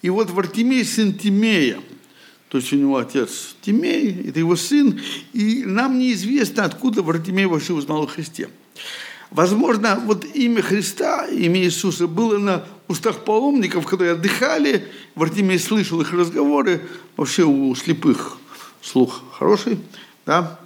И 0.00 0.10
вот 0.10 0.30
Вартимей, 0.30 0.84
сын 0.84 1.14
Тимея, 1.14 1.78
то 2.48 2.58
есть 2.58 2.72
у 2.72 2.76
него 2.76 2.96
отец 2.96 3.54
Тимей, 3.60 4.28
это 4.28 4.38
его 4.38 4.56
сын, 4.56 5.00
и 5.32 5.64
нам 5.64 5.98
неизвестно, 5.98 6.64
откуда 6.64 7.02
Вартимей 7.02 7.46
вообще 7.46 7.72
узнал 7.72 8.02
о 8.02 8.06
Христе. 8.06 8.48
Возможно, 9.30 9.98
вот 10.04 10.26
имя 10.34 10.60
Христа, 10.60 11.26
имя 11.26 11.62
Иисуса 11.62 12.06
было 12.06 12.36
на 12.36 12.66
устах 12.92 13.24
паломников, 13.24 13.86
которые 13.86 14.12
отдыхали, 14.12 14.86
Вартимей 15.14 15.58
слышал 15.58 16.00
их 16.00 16.12
разговоры, 16.12 16.80
вообще 17.16 17.44
у 17.44 17.74
слепых 17.74 18.38
слух 18.80 19.22
хороший, 19.38 19.78
да, 20.24 20.60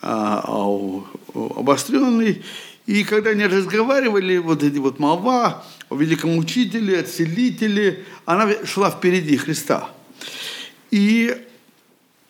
а, 0.00 0.42
а 0.44 0.68
у, 0.68 1.06
обостренный. 1.34 2.42
И 2.86 3.04
когда 3.04 3.30
они 3.30 3.46
разговаривали, 3.46 4.38
вот 4.38 4.62
эти 4.62 4.78
вот 4.78 4.98
молва 4.98 5.64
о 5.88 5.94
великом 5.94 6.36
учителе, 6.38 7.00
о 7.00 7.02
целителе, 7.04 8.04
она 8.24 8.48
шла 8.64 8.90
впереди 8.90 9.36
Христа. 9.36 9.90
И 10.90 11.36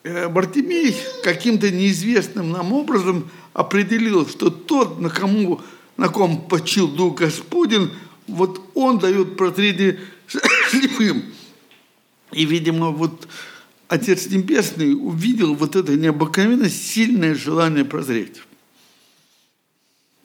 э, 0.03 0.27
Бартимей 0.29 0.95
каким-то 1.23 1.71
неизвестным 1.71 2.51
нам 2.51 2.71
образом 2.71 3.29
определил, 3.53 4.27
что 4.27 4.49
тот, 4.49 4.99
на 4.99 5.09
кому 5.09 5.61
на 5.97 6.09
ком 6.09 6.41
почил 6.47 6.87
Дух 6.87 7.19
Господень, 7.19 7.91
вот 8.27 8.61
он 8.73 8.99
дает 8.99 9.37
прозрение 9.37 9.99
слепым. 10.69 11.23
И, 12.31 12.45
видимо, 12.45 12.89
вот 12.89 13.27
Отец 13.87 14.27
Небесный 14.27 14.93
увидел 14.93 15.55
вот 15.55 15.75
это 15.75 15.95
необыкновенно 15.95 16.69
сильное 16.69 17.35
желание 17.35 17.85
прозреть. 17.85 18.41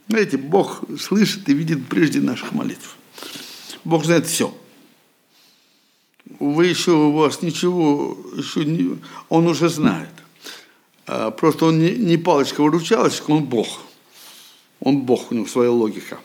Знаете, 0.08 0.38
Бог 0.38 0.84
слышит 0.98 1.48
и 1.48 1.54
видит 1.54 1.86
прежде 1.88 2.20
наших 2.20 2.52
молитв. 2.52 2.96
Бог 3.84 4.04
знает 4.04 4.26
все. 4.26 4.56
Вы 6.40 6.66
еще, 6.66 6.92
у 6.92 7.12
вас 7.12 7.42
ничего, 7.42 8.16
еще 8.36 8.64
не, 8.64 8.98
он 9.28 9.46
уже 9.46 9.68
знает. 9.68 10.10
А, 11.06 11.30
просто 11.30 11.66
он 11.66 11.78
не, 11.78 11.90
не 11.92 12.16
палочка-выручалочка, 12.16 13.30
он 13.30 13.44
Бог– 13.44 13.68
он 14.80 15.02
Бог, 15.02 15.30
у 15.30 15.34
него 15.34 15.46
своя 15.46 15.70
логика. 15.70 16.18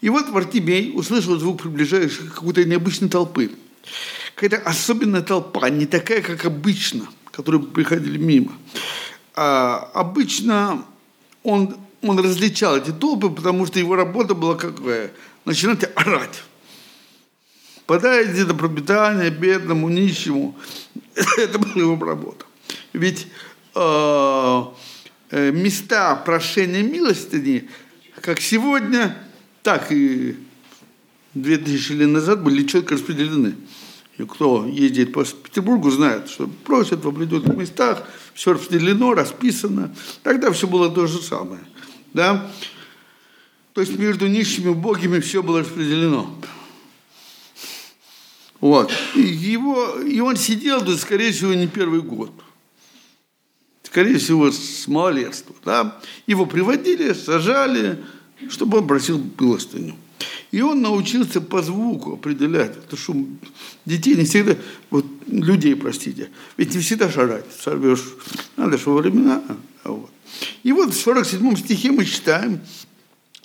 И 0.00 0.08
вот 0.08 0.28
Вартимей 0.28 0.92
услышал 0.94 1.38
звук 1.38 1.62
приближающей 1.62 2.28
какой-то 2.28 2.64
необычной 2.64 3.08
толпы. 3.08 3.50
Какая-то 4.34 4.68
особенная 4.68 5.22
толпа, 5.22 5.68
не 5.70 5.86
такая, 5.86 6.20
как 6.20 6.44
обычно, 6.44 7.08
которые 7.30 7.62
приходили 7.62 8.18
мимо. 8.18 8.52
А 9.34 9.90
обычно 9.94 10.84
он, 11.42 11.76
он 12.02 12.18
различал 12.18 12.76
эти 12.76 12.90
толпы, 12.90 13.30
потому 13.30 13.66
что 13.66 13.78
его 13.78 13.96
работа 13.96 14.34
была 14.34 14.56
какая? 14.56 15.12
Начинать 15.44 15.90
орать. 15.94 16.42
Подайте 17.86 18.44
на 18.44 18.54
пропитание 18.54 19.30
бедному, 19.30 19.88
нищему. 19.88 20.58
Это 21.38 21.58
была 21.58 21.72
его 21.76 22.04
работа. 22.04 22.44
Ведь 22.92 23.28
э, 23.74 24.62
э 25.30 25.52
места 25.52 26.16
прошения 26.16 26.82
милостыни 26.82 27.70
как 28.20 28.40
сегодня, 28.40 29.16
так 29.66 29.90
и 29.90 30.36
2000 31.34 31.92
лет 31.94 32.08
назад 32.08 32.40
были 32.40 32.64
четко 32.68 32.94
распределены. 32.94 33.56
И 34.16 34.22
кто 34.22 34.64
ездит 34.64 35.12
по 35.12 35.24
Петербургу, 35.24 35.90
знает, 35.90 36.28
что 36.28 36.46
просят 36.46 37.04
в 37.04 37.08
определенных 37.08 37.56
местах, 37.56 38.04
все 38.32 38.52
распределено, 38.52 39.12
расписано. 39.12 39.92
Тогда 40.22 40.52
все 40.52 40.68
было 40.68 40.88
то 40.88 41.08
же 41.08 41.20
самое. 41.20 41.62
Да? 42.12 42.48
То 43.72 43.80
есть 43.80 43.98
между 43.98 44.28
нищими 44.28 44.66
и 44.66 44.68
убогими 44.68 45.18
все 45.18 45.42
было 45.42 45.58
распределено. 45.58 46.32
Вот. 48.60 48.92
И, 49.16 49.20
его, 49.20 49.98
и 49.98 50.20
он 50.20 50.36
сидел 50.36 50.80
тут, 50.80 51.00
скорее 51.00 51.32
всего, 51.32 51.52
не 51.54 51.66
первый 51.66 52.02
год. 52.02 52.30
Скорее 53.82 54.18
всего, 54.18 54.52
с 54.52 54.86
малолетства. 54.86 55.56
Да? 55.64 56.00
Его 56.28 56.46
приводили, 56.46 57.14
сажали, 57.14 57.98
чтобы 58.48 58.78
он 58.78 58.86
просил 58.86 59.22
милостыню. 59.38 59.96
И 60.50 60.60
он 60.60 60.80
научился 60.80 61.40
по 61.40 61.62
звуку 61.62 62.14
определять. 62.14 62.76
Это 62.76 62.96
шум 62.96 63.38
детей 63.84 64.14
не 64.14 64.24
всегда, 64.24 64.56
вот 64.90 65.04
людей, 65.26 65.74
простите, 65.74 66.30
ведь 66.56 66.74
не 66.74 66.80
всегда 66.80 67.10
шарать, 67.10 67.44
сорвешь. 67.60 68.04
Надо, 68.56 68.78
что 68.78 68.94
времена. 68.94 69.42
А 69.84 69.90
вот. 69.90 70.10
И 70.62 70.72
вот 70.72 70.94
в 70.94 71.00
47 71.00 71.56
стихе 71.56 71.90
мы 71.90 72.04
читаем, 72.04 72.60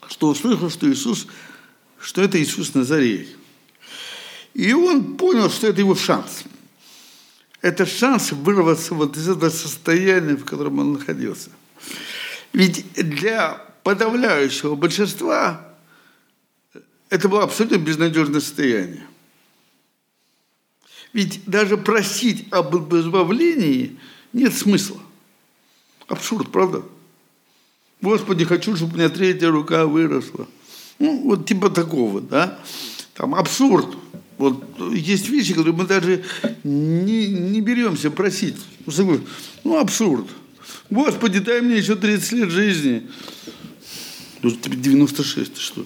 что 0.07 0.29
услышал, 0.29 0.69
что 0.69 0.91
Иисус, 0.91 1.27
что 1.99 2.21
это 2.21 2.41
Иисус 2.41 2.73
Назарей. 2.73 3.35
И 4.53 4.73
он 4.73 5.15
понял, 5.15 5.49
что 5.49 5.67
это 5.67 5.79
его 5.79 5.95
шанс. 5.95 6.43
Это 7.61 7.85
шанс 7.85 8.31
вырваться 8.31 8.93
вот 8.95 9.17
из 9.17 9.29
этого 9.29 9.49
состояния, 9.49 10.35
в 10.35 10.45
котором 10.45 10.79
он 10.79 10.93
находился. 10.93 11.49
Ведь 12.53 12.85
для 12.93 13.70
подавляющего 13.83 14.75
большинства 14.75 15.71
это 17.11 17.27
было 17.27 17.43
абсолютно 17.43 17.77
безнадежное 17.77 18.39
состояние. 18.39 19.05
Ведь 21.11 21.41
даже 21.45 21.77
просить 21.77 22.47
об 22.51 22.73
избавлении 22.95 23.99
нет 24.31 24.53
смысла. 24.55 24.99
Абсурд, 26.07 26.49
правда? 26.51 26.83
Господи, 28.01 28.45
хочу, 28.45 28.77
чтобы 28.77 28.93
у 28.93 28.95
меня 28.95 29.09
третья 29.09 29.49
рука 29.49 29.85
выросла. 29.85 30.47
Ну, 30.99 31.21
вот 31.23 31.45
типа 31.45 31.69
такого, 31.69 32.21
да? 32.21 32.57
Там 33.13 33.35
абсурд. 33.35 33.97
Вот 34.37 34.63
есть 34.93 35.27
вещи, 35.27 35.53
которые 35.53 35.75
мы 35.75 35.85
даже 35.85 36.23
не, 36.63 37.27
не 37.27 37.59
беремся 37.59 38.09
просить. 38.09 38.55
Ну, 39.65 39.77
абсурд. 39.77 40.27
Господи, 40.89 41.39
дай 41.39 41.61
мне 41.61 41.77
еще 41.77 41.95
30 41.95 42.31
лет 42.31 42.49
жизни. 42.51 43.09
96, 44.41 45.57
что 45.57 45.85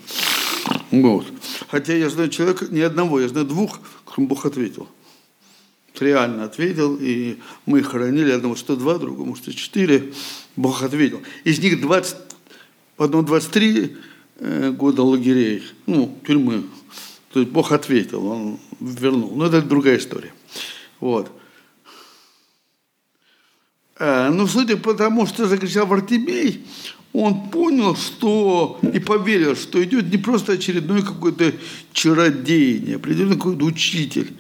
вот. 0.92 1.26
Хотя 1.68 1.94
я 1.94 2.10
знаю 2.10 2.30
человека, 2.30 2.68
не 2.70 2.82
одного, 2.82 3.20
я 3.20 3.28
знаю 3.28 3.46
двух, 3.46 3.80
которым 4.06 4.28
Бог 4.28 4.46
ответил. 4.46 4.88
Реально 6.00 6.44
ответил, 6.44 6.98
и 7.00 7.38
мы 7.66 7.82
хоронили 7.82 8.32
одного 8.32 8.56
102, 8.56 8.98
другому 8.98 9.36
104, 9.36 10.14
Бог 10.56 10.84
ответил. 10.84 11.22
Из 11.44 11.60
них 11.60 11.82
20, 11.82 12.18
одного 12.98 13.24
23 13.24 13.98
э, 14.38 14.72
года 14.72 15.04
лагерей, 15.04 15.64
ну, 15.86 16.18
тюрьмы. 16.26 16.66
То 17.32 17.40
есть 17.40 17.52
Бог 17.52 17.72
ответил, 17.72 18.26
он 18.26 18.60
вернул. 18.80 19.36
Но 19.36 19.46
это 19.46 19.62
другая 19.62 19.98
история. 19.98 20.34
Вот. 21.00 21.32
Э, 23.98 24.30
но 24.30 24.48
судя 24.48 24.76
по 24.76 24.94
тому, 24.94 25.26
что 25.26 25.48
закричал 25.48 25.88
Вартимей, 25.88 26.66
он 27.24 27.50
понял, 27.50 27.96
что 27.96 28.80
и 28.82 29.00
поверил, 29.00 29.56
что 29.56 29.82
идет 29.84 30.12
не 30.12 30.18
просто 30.18 30.54
очередной 30.54 31.02
какой-то 31.02 31.54
чародей, 31.94 32.80
не 32.80 32.94
определенный 32.94 33.38
какой-то 33.38 33.66
учитель. 33.66 34.34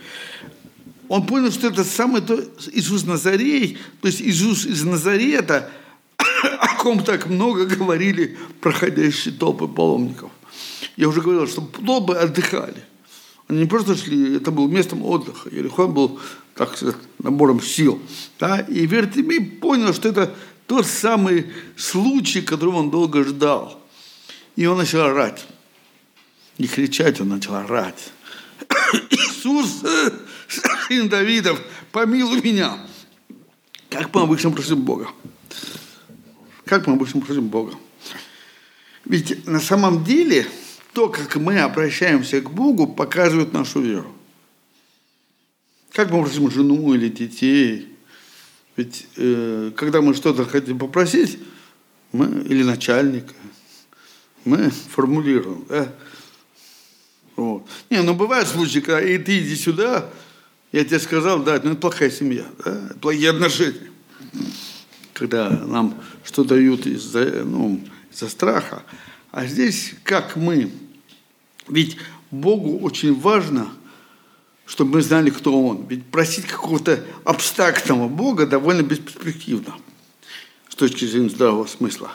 Он 1.07 1.25
понял, 1.25 1.51
что 1.51 1.67
это 1.67 1.83
самый 1.83 2.21
то 2.21 2.37
Иисус 2.73 3.05
Назарей, 3.05 3.77
то 4.01 4.07
есть 4.07 4.21
Иисус 4.21 4.65
из 4.65 4.83
Назарета, 4.83 5.69
о 6.17 6.75
ком 6.77 7.03
так 7.03 7.27
много 7.27 7.65
говорили 7.65 8.37
проходящие 8.59 9.33
толпы 9.33 9.67
паломников. 9.67 10.31
Я 10.97 11.07
уже 11.07 11.21
говорил, 11.21 11.47
что 11.47 11.61
толпы 11.61 12.13
отдыхали. 12.13 12.83
Они 13.47 13.59
не 13.59 13.65
просто 13.67 13.95
шли, 13.95 14.35
это 14.35 14.51
был 14.51 14.67
местом 14.67 15.03
отдыха. 15.05 15.49
Ерихон 15.49 15.93
был, 15.93 16.19
так 16.55 16.75
сказать, 16.75 16.95
набором 17.19 17.61
сил. 17.61 18.01
Да? 18.39 18.59
И 18.59 18.85
Вертимей 18.85 19.39
понял, 19.41 19.93
что 19.93 20.09
это 20.09 20.33
тот 20.67 20.85
самый 20.85 21.51
случай, 21.77 22.41
которого 22.41 22.77
он 22.77 22.89
долго 22.89 23.23
ждал. 23.23 23.81
И 24.55 24.65
он 24.65 24.77
начал 24.77 25.01
орать. 25.01 25.45
Не 26.57 26.67
кричать, 26.67 27.19
он 27.21 27.29
начал 27.29 27.55
орать. 27.55 28.11
Иисус, 29.09 29.83
сын 30.87 31.09
Давидов, 31.09 31.61
помилуй 31.91 32.41
меня. 32.41 32.77
Как 33.89 34.13
мы 34.13 34.21
обычно 34.21 34.51
просим 34.51 34.81
Бога? 34.81 35.09
Как 36.65 36.87
мы 36.87 36.93
обычно 36.93 37.21
просим 37.21 37.47
Бога? 37.47 37.75
Ведь 39.05 39.45
на 39.45 39.59
самом 39.59 40.03
деле 40.03 40.47
то, 40.93 41.09
как 41.09 41.35
мы 41.35 41.59
обращаемся 41.59 42.41
к 42.41 42.49
Богу, 42.49 42.87
показывает 42.87 43.53
нашу 43.53 43.81
веру. 43.81 44.13
Как 45.91 46.09
мы 46.09 46.23
просим 46.23 46.49
жену 46.49 46.93
или 46.93 47.09
детей, 47.09 47.94
ведь 48.75 49.07
э, 49.15 49.71
когда 49.75 50.01
мы 50.01 50.13
что-то 50.13 50.45
хотим 50.45 50.77
попросить, 50.77 51.39
мы, 52.11 52.43
или 52.43 52.63
начальника, 52.63 53.33
мы 54.43 54.69
формулируем, 54.69 55.65
да? 55.69 55.93
Вот. 57.35 57.67
Не, 57.89 58.01
ну 58.01 58.13
бывают 58.13 58.47
случаи, 58.47 58.79
когда 58.79 59.01
и 59.01 59.17
ты 59.17 59.39
иди 59.39 59.55
сюда, 59.55 60.09
я 60.71 60.83
тебе 60.83 60.99
сказал, 60.99 61.43
да, 61.43 61.59
ну 61.63 61.71
это 61.71 61.81
плохая 61.81 62.09
семья, 62.09 62.45
да, 62.63 62.91
плохие 63.01 63.29
отношения. 63.29 63.91
Когда 65.13 65.49
нам 65.49 65.97
что 66.23 66.43
дают 66.43 66.85
из-за 66.85 67.43
ну, 67.45 67.81
из 68.11 68.29
страха. 68.29 68.83
А 69.31 69.45
здесь 69.45 69.93
как 70.03 70.35
мы? 70.35 70.71
Ведь 71.69 71.97
Богу 72.31 72.79
очень 72.79 73.17
важно– 73.17 73.69
чтобы 74.65 74.93
мы 74.93 75.01
знали, 75.01 75.29
кто 75.29 75.59
он. 75.59 75.85
Ведь 75.87 76.05
просить 76.05 76.45
какого-то 76.45 77.03
абстрактного 77.23 78.07
Бога 78.07 78.45
довольно 78.45 78.81
бесперспективно 78.81 79.75
с 80.69 80.75
точки 80.75 81.05
зрения 81.05 81.29
здравого 81.29 81.67
смысла. 81.67 82.11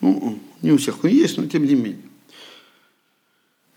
Ну, 0.00 0.38
не 0.60 0.72
у 0.72 0.78
всех 0.78 1.02
он 1.04 1.10
есть, 1.10 1.38
но 1.38 1.46
тем 1.46 1.64
не 1.64 1.74
менее. 1.74 2.02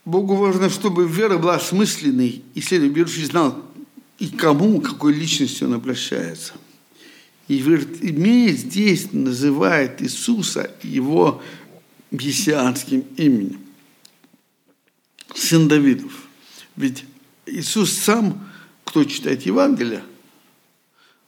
Богу 0.03 0.35
важно, 0.35 0.69
чтобы 0.69 1.07
вера 1.07 1.37
была 1.37 1.55
осмысленной, 1.55 2.41
и 2.53 2.61
следующий 2.61 3.25
знал, 3.25 3.61
и 4.19 4.29
кому, 4.29 4.81
какой 4.81 5.13
личностью 5.13 5.67
он 5.67 5.75
обращается. 5.75 6.53
И 7.47 7.57
Вертимей 7.59 8.51
здесь 8.51 9.11
называет 9.11 10.01
Иисуса 10.01 10.71
его 10.81 11.41
мессианским 12.11 13.01
именем. 13.15 13.59
Сын 15.33 15.67
Давидов. 15.67 16.27
Ведь 16.75 17.05
Иисус 17.47 17.91
сам, 17.91 18.47
кто 18.83 19.03
читает 19.03 19.45
Евангелие, 19.45 20.03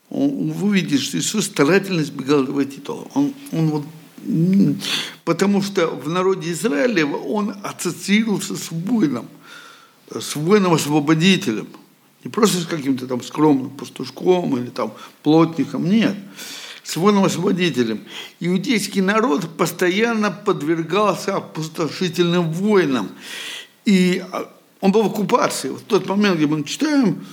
он, 0.08 0.52
вы 0.52 0.68
увидите, 0.68 1.02
что 1.02 1.18
Иисус 1.18 1.46
старательно 1.46 2.02
избегал 2.02 2.42
этого 2.44 2.64
титула. 2.64 3.06
Он, 3.14 3.32
он 3.52 3.68
вот, 3.70 3.84
потому 5.24 5.62
что 5.62 5.88
в 5.88 6.08
народе 6.08 6.52
Израиля 6.52 7.06
он 7.06 7.54
ассоциировался 7.62 8.56
с 8.56 8.70
воином, 8.70 9.28
с 10.10 10.36
воином-освободителем. 10.36 11.68
Не 12.24 12.30
просто 12.30 12.58
с 12.58 12.66
каким-то 12.66 13.06
там 13.06 13.22
скромным 13.22 13.70
пастушком 13.70 14.58
или 14.58 14.68
там 14.68 14.92
плотником, 15.22 15.88
нет. 15.88 16.16
С 16.82 16.96
воином-освободителем. 16.96 18.04
Иудейский 18.40 19.00
народ 19.00 19.56
постоянно 19.56 20.30
подвергался 20.30 21.36
опустошительным 21.36 22.50
войнам. 22.52 23.10
И 23.84 24.22
он 24.80 24.92
был 24.92 25.02
в 25.02 25.06
оккупации. 25.06 25.68
В 25.68 25.82
тот 25.82 26.06
момент, 26.06 26.36
где 26.36 26.46
мы 26.46 26.64
читаем, 26.64 27.24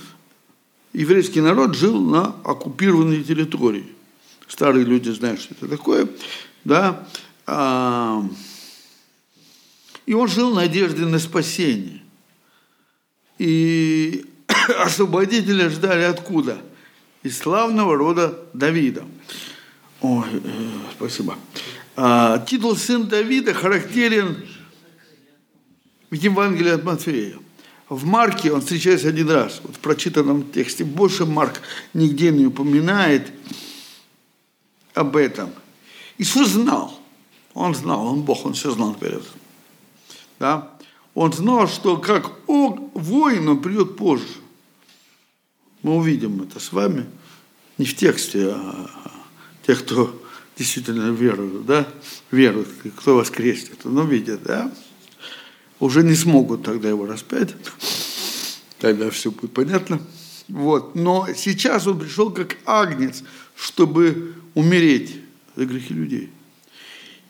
еврейский 0.92 1.40
народ 1.40 1.74
жил 1.74 2.00
на 2.00 2.34
оккупированной 2.44 3.22
территории. 3.22 3.86
Старые 4.46 4.84
люди 4.84 5.10
знают, 5.10 5.40
что 5.40 5.54
это 5.54 5.68
такое. 5.68 6.08
Да? 6.64 7.06
А, 7.46 8.22
и 10.06 10.14
он 10.14 10.28
жил 10.28 10.54
надеждой 10.54 11.06
на 11.06 11.18
спасение. 11.18 12.02
И 13.38 14.26
освободителя 14.84 15.70
ждали 15.70 16.02
откуда? 16.02 16.58
Из 17.22 17.36
славного 17.36 17.96
рода 17.96 18.38
Давида. 18.52 19.04
Ой, 20.00 20.26
э, 20.32 20.40
спасибо. 20.96 21.36
А, 21.96 22.38
титул 22.38 22.76
«Сын 22.76 23.08
Давида» 23.08 23.54
характерен 23.54 24.46
в 26.10 26.14
Евангелии 26.14 26.70
от 26.70 26.84
Матфея. 26.84 27.38
В 27.88 28.04
Марке 28.04 28.52
он 28.52 28.60
встречается 28.60 29.08
один 29.08 29.30
раз, 29.30 29.60
вот 29.62 29.76
в 29.76 29.78
прочитанном 29.78 30.50
тексте. 30.50 30.84
Больше 30.84 31.24
Марк 31.24 31.60
нигде 31.94 32.30
не 32.30 32.46
упоминает 32.46 33.32
об 34.94 35.16
этом. 35.16 35.50
Иисус 36.18 36.48
знал, 36.50 37.00
он 37.54 37.74
знал, 37.74 38.06
он 38.06 38.22
Бог, 38.22 38.44
он 38.44 38.52
все 38.52 38.70
знал 38.70 38.90
наперед. 38.90 39.22
Да? 40.38 40.70
Он 41.14 41.32
знал, 41.32 41.66
что 41.66 41.96
как 41.96 42.30
воин 42.46 43.48
он 43.48 43.62
придет 43.62 43.96
позже. 43.96 44.26
Мы 45.82 45.96
увидим 45.96 46.42
это 46.42 46.60
с 46.60 46.72
вами. 46.72 47.06
Не 47.78 47.86
в 47.86 47.96
тексте, 47.96 48.50
а 48.50 48.90
тех, 49.66 49.84
кто 49.84 50.20
действительно 50.56 51.10
веруют, 51.10 51.64
да, 51.64 51.88
веруют, 52.32 52.68
кто 52.96 53.16
воскреснет, 53.16 53.84
но 53.84 54.02
видят, 54.02 54.42
да, 54.42 54.72
уже 55.80 56.02
не 56.02 56.14
смогут 56.14 56.64
тогда 56.64 56.88
его 56.88 57.06
распять, 57.06 57.54
тогда 58.78 59.10
все 59.10 59.30
будет 59.30 59.52
понятно. 59.52 60.00
Вот. 60.48 60.94
Но 60.94 61.28
сейчас 61.36 61.86
он 61.86 61.98
пришел 61.98 62.30
как 62.30 62.56
агнец, 62.64 63.22
чтобы 63.54 64.34
умереть 64.54 65.16
за 65.56 65.66
грехи 65.66 65.94
людей. 65.94 66.30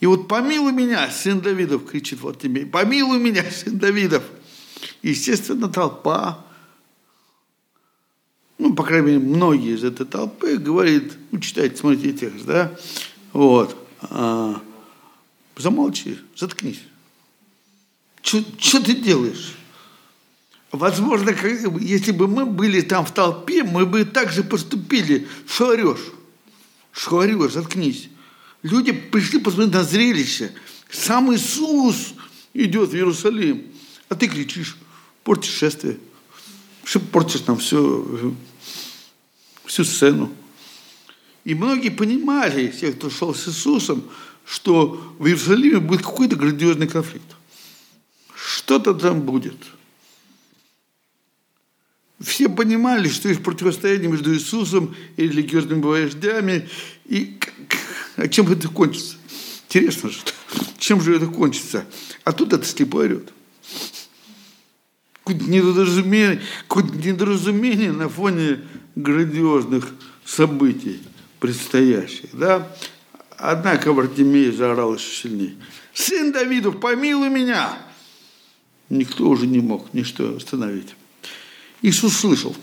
И 0.01 0.07
вот 0.07 0.29
помилуй 0.29 0.73
меня, 0.73 1.11
сын 1.11 1.41
Давидов, 1.41 1.85
кричит 1.85 2.21
вот 2.21 2.41
тебе, 2.41 2.65
помилуй 2.67 3.19
меня, 3.19 3.45
сын 3.51 3.79
Давидов. 3.79 4.23
Естественно, 5.03 5.69
толпа, 5.69 6.45
ну, 8.59 8.75
по 8.75 8.85
крайней 8.85 9.07
мере, 9.07 9.19
многие 9.19 9.75
из 9.75 9.85
этой 9.85 10.07
толпы 10.07 10.57
говорит, 10.57 11.15
ну, 11.31 11.41
читайте, 11.41 11.77
смотрите 11.77 12.13
текст, 12.13 12.45
да, 12.45 12.77
вот, 13.33 13.77
а, 14.03 14.61
замолчи, 15.57 16.19
заткнись. 16.37 16.81
Что 18.29 18.83
ты 18.83 18.95
делаешь? 18.95 19.55
Возможно, 20.71 21.35
если 21.81 22.13
бы 22.13 22.29
мы 22.29 22.45
были 22.45 22.83
там 22.83 23.07
в 23.07 23.15
толпе, 23.15 23.63
мы 23.63 23.87
бы 23.87 24.05
так 24.05 24.31
же 24.31 24.43
поступили. 24.43 25.27
Что 25.47 25.71
орешь? 25.71 26.13
Что 26.93 27.21
орешь? 27.21 27.53
Заткнись. 27.53 28.11
Люди 28.63 28.93
пришли 28.93 29.39
посмотреть 29.39 29.73
на 29.73 29.83
зрелище. 29.83 30.53
Сам 30.91 31.35
Иисус 31.35 32.13
идет 32.53 32.91
в 32.91 32.95
Иерусалим, 32.95 33.63
а 34.11 34.15
ты 34.15 34.29
кричишь, 34.29 34.77
портишь 35.25 35.55
шествие. 35.55 35.97
Что 36.85 37.01
портишь 37.01 37.47
нам 37.47 37.57
все, 37.57 38.35
всю 39.65 39.85
сцену. 39.85 40.31
И 41.45 41.55
многие 41.55 41.89
понимали, 41.89 42.69
те, 42.69 42.93
кто 42.93 43.09
шел 43.09 43.35
с 43.35 43.49
Иисусом, 43.49 44.05
что 44.45 45.15
в 45.19 45.27
Иерусалиме 45.27 45.79
будет 45.79 46.03
какой-то 46.03 46.37
грандиозный 46.37 46.89
конфликт. 46.89 47.38
Что-то 48.49 48.95
там 48.95 49.21
будет. 49.21 49.59
Все 52.19 52.49
понимали, 52.49 53.07
что 53.11 53.29
есть 53.29 53.43
противостояние 53.43 54.09
между 54.09 54.35
Иисусом 54.35 54.97
и 55.19 55.25
религиозными 55.25 55.83
вождями, 55.83 56.67
и 57.05 57.39
а 58.17 58.27
чем 58.27 58.51
это 58.51 58.69
кончится? 58.69 59.17
Интересно 59.69 60.09
же, 60.09 60.21
чем 60.79 61.03
же 61.03 61.15
это 61.15 61.27
кончится? 61.27 61.85
А 62.25 62.33
тут 62.33 62.55
это 62.55 62.65
слепой 62.65 63.09
орет. 63.09 63.35
Какое-то 65.25 65.45
недоразумение, 65.45 66.41
какое 66.67 66.85
недоразумение 66.85 67.93
на 67.93 68.09
фоне 68.09 68.63
грандиозных 68.97 69.91
событий 70.25 71.03
предстоящих. 71.39 72.31
Да? 72.33 72.75
Однако 73.37 73.93
Вартимей 73.93 74.51
заорал 74.53 74.95
еще 74.95 75.15
сильнее. 75.15 75.57
«Сын 75.93 76.33
Давидов, 76.33 76.81
помилуй 76.81 77.29
меня!» 77.29 77.88
Никто 78.91 79.29
уже 79.29 79.47
не 79.47 79.61
мог 79.61 79.93
ничто 79.93 80.37
остановить. 80.37 80.95
Иисус 81.83 82.17
слышал. 82.17 82.57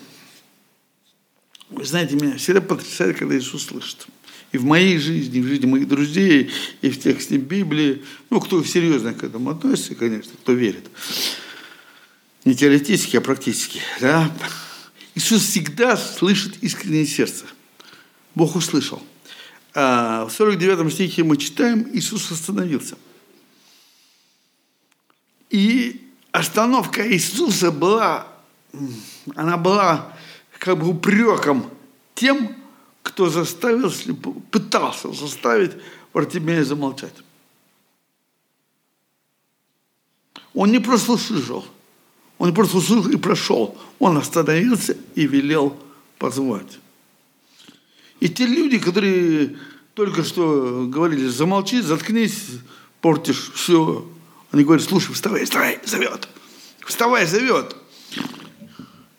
Вы 1.70 1.86
знаете, 1.86 2.16
меня 2.16 2.38
всегда 2.38 2.62
потрясает, 2.62 3.18
когда 3.18 3.38
Иисус 3.38 3.66
слышит 3.66 4.08
и 4.56 4.58
в 4.58 4.64
моей 4.64 4.98
жизни, 5.00 5.40
и 5.40 5.42
в 5.42 5.48
жизни 5.48 5.66
моих 5.66 5.88
друзей, 5.88 6.50
и 6.82 6.90
в 6.90 7.00
тексте 7.00 7.36
Библии. 7.36 8.04
Ну, 8.30 8.40
кто 8.40 8.64
серьезно 8.64 9.14
к 9.14 9.24
этому 9.24 9.50
относится, 9.50 9.96
конечно, 9.96 10.32
кто 10.42 10.54
верит. 10.54 10.90
Не 12.46 12.56
теоретически, 12.56 13.18
а 13.18 13.22
практически. 13.22 13.82
Да? 14.00 14.32
Иисус 15.14 15.42
всегда 15.42 15.98
слышит 15.98 16.64
искреннее 16.64 17.06
сердце. 17.06 17.46
Бог 18.34 18.56
услышал. 18.56 19.04
А 19.74 20.26
в 20.26 20.32
49 20.32 20.94
стихе 20.94 21.24
мы 21.24 21.36
читаем, 21.36 21.90
Иисус 21.92 22.32
остановился. 22.32 22.98
И 25.50 26.05
остановка 26.38 27.08
Иисуса 27.12 27.72
была, 27.72 28.28
она 29.36 29.58
была 29.58 30.14
как 30.60 30.78
бы 30.78 30.90
упреком 30.90 31.70
тем, 32.14 32.56
кто 33.04 33.30
заставил, 33.30 33.92
пытался 34.52 35.12
заставить 35.14 35.72
Вартимея 36.14 36.64
замолчать. 36.64 37.14
Он 40.54 40.72
не 40.72 40.80
просто 40.80 41.14
услышал, 41.14 41.66
он 42.38 42.54
просто 42.54 42.78
услышал 42.78 43.12
и 43.12 43.18
прошел. 43.18 43.78
Он 44.00 44.18
остановился 44.18 44.98
и 45.14 45.28
велел 45.28 45.78
позвать. 46.18 46.80
И 48.20 48.30
те 48.30 48.46
люди, 48.46 48.80
которые 48.80 49.58
только 49.94 50.24
что 50.24 50.86
говорили, 50.88 51.28
замолчи, 51.28 51.82
заткнись, 51.82 52.60
портишь 53.02 53.52
все. 53.54 54.06
Они 54.56 54.64
говорят, 54.64 54.88
слушай, 54.88 55.14
вставай, 55.14 55.44
вставай, 55.44 55.82
зовет. 55.84 56.30
Вставай, 56.88 57.26
зовет. 57.26 57.76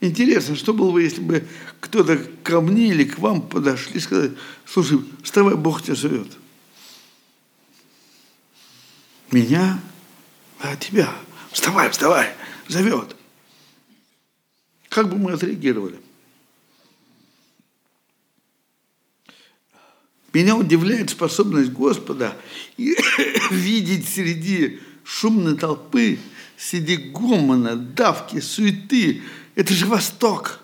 Интересно, 0.00 0.56
что 0.56 0.72
было 0.72 0.90
бы, 0.90 1.02
если 1.02 1.20
бы 1.20 1.46
кто-то 1.78 2.16
ко 2.42 2.62
мне 2.62 2.88
или 2.88 3.04
к 3.04 3.18
вам 3.18 3.42
подошли 3.42 3.96
и 3.96 4.00
сказали, 4.00 4.34
слушай, 4.64 4.98
вставай, 5.22 5.54
Бог 5.54 5.82
тебя 5.82 5.94
зовет. 5.94 6.28
Меня? 9.30 9.78
А 10.60 10.74
тебя? 10.76 11.12
Вставай, 11.52 11.90
вставай, 11.90 12.32
зовет. 12.68 13.14
Как 14.88 15.10
бы 15.10 15.18
мы 15.18 15.32
отреагировали? 15.32 16.00
Меня 20.32 20.56
удивляет 20.56 21.10
способность 21.10 21.72
Господа 21.72 22.34
видеть 23.50 24.08
среди 24.08 24.80
шумной 25.06 25.56
толпы, 25.56 26.18
среди 26.58 26.96
гомона, 26.96 27.76
давки, 27.76 28.40
суеты, 28.40 29.22
это 29.54 29.72
же 29.72 29.86
Восток. 29.86 30.60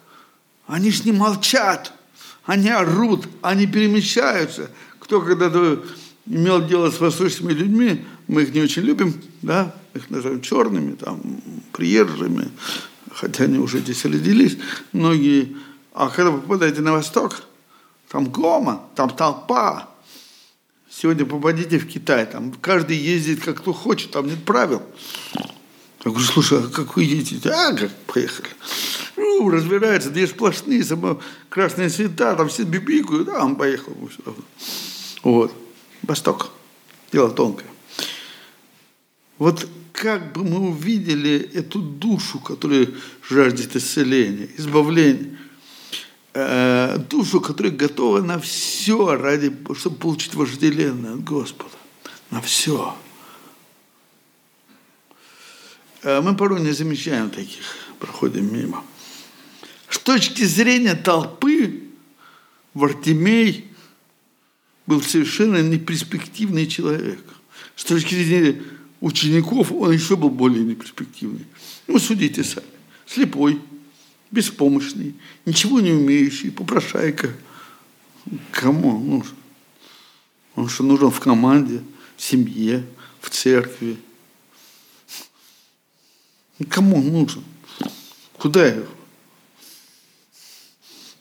Они 0.67 0.91
же 0.91 1.05
не 1.05 1.13
молчат. 1.13 1.93
Они 2.45 2.69
орут, 2.69 3.29
они 3.41 3.67
перемещаются. 3.67 4.71
Кто 4.99 5.21
когда-то 5.21 5.85
имел 6.27 6.67
дело 6.67 6.91
с 6.91 6.99
восточными 6.99 7.53
людьми, 7.53 8.05
мы 8.27 8.43
их 8.43 8.53
не 8.53 8.63
очень 8.63 8.83
любим, 8.83 9.15
да, 9.43 9.75
их 9.95 10.11
называем 10.11 10.41
черными, 10.41 10.95
там, 10.95 11.21
приезжими, 11.73 12.49
хотя 13.15 13.45
они 13.45 13.59
уже 13.59 13.79
здесь 13.81 14.05
родились, 14.05 14.59
многие. 14.93 15.57
А 15.95 16.09
когда 16.09 16.31
вы 16.31 16.41
попадаете 16.41 16.81
на 16.81 16.93
Восток, 16.93 17.43
там 18.09 18.31
гомон, 18.31 18.81
там 18.95 19.11
толпа. 19.11 19.89
Сегодня 20.95 21.25
попадите 21.25 21.79
в 21.79 21.89
Китай, 21.89 22.27
там 22.27 22.53
каждый 22.53 22.99
ездит 22.99 23.43
как 23.43 23.63
кто 23.63 23.73
хочет, 23.73 24.11
там 24.11 24.27
нет 24.27 24.45
правил. 24.45 24.83
Я 26.05 26.11
говорю, 26.11 26.27
слушай, 26.27 26.59
а 26.59 26.69
как 26.69 26.97
вы 26.97 27.05
едете? 27.05 27.49
А, 27.49 27.73
как 27.73 27.91
поехали. 28.07 28.51
Ну, 29.17 29.49
разбирается, 29.49 30.11
две 30.11 30.27
сплошные, 30.27 30.85
само, 30.85 31.19
красные 31.49 31.89
цвета, 31.89 32.35
там 32.37 32.49
все 32.49 32.65
бибикают, 32.65 33.29
а 33.31 33.45
он 33.45 33.57
поехал. 33.57 33.97
Вот. 35.23 35.55
Восток. 36.03 36.51
Дело 37.11 37.31
тонкое. 37.31 37.69
Вот 39.39 39.67
как 39.93 40.33
бы 40.33 40.45
мы 40.45 40.59
увидели 40.59 41.39
эту 41.55 41.81
душу, 41.81 42.39
которая 42.39 42.89
жаждет 43.29 43.77
исцеления, 43.77 44.49
избавления, 44.59 45.39
э, 46.35 46.99
душу, 47.11 47.41
которая 47.41 47.73
готова 47.73 48.21
на 48.21 48.39
все 48.39 49.17
ради, 49.17 49.55
чтобы 49.75 49.97
получить 49.97 50.35
вожделенное 50.35 51.15
от 51.15 51.25
Господа. 51.25 51.75
На 52.31 52.41
все. 52.41 52.97
Э, 56.03 56.21
мы 56.21 56.37
порой 56.37 56.61
не 56.61 56.73
замечаем 56.73 57.31
таких, 57.31 57.65
проходим 57.99 58.53
мимо. 58.53 58.85
С 59.89 59.99
точки 59.99 60.43
зрения 60.45 60.95
толпы, 60.95 61.83
Вартимей 62.75 63.67
был 64.87 65.03
совершенно 65.03 65.63
неперспективный 65.63 66.67
человек. 66.67 67.23
С 67.77 67.85
точки 67.85 68.15
зрения 68.15 68.63
учеников 69.01 69.71
он 69.73 69.93
еще 69.93 70.17
был 70.17 70.31
более 70.31 70.65
неперспективный. 70.65 71.47
Ну, 71.87 71.99
судите 71.99 72.43
сами. 72.43 72.67
Слепой, 73.07 73.61
беспомощный, 74.33 75.15
ничего 75.47 75.81
не 75.81 75.93
умеющий, 75.93 76.51
попрошайка. 76.51 77.33
Кому 78.51 78.97
он 78.97 79.07
нужен? 79.09 79.37
Он 80.57 80.69
что 80.69 80.83
нужен 80.83 81.11
в 81.11 81.21
команде, 81.21 81.83
в 82.17 82.23
семье, 82.23 82.85
в 83.21 83.31
церкви– 83.31 83.97
Кому 86.69 86.99
он 86.99 87.09
нужен? 87.09 87.45
Куда 88.39 88.67
его? 88.67 88.87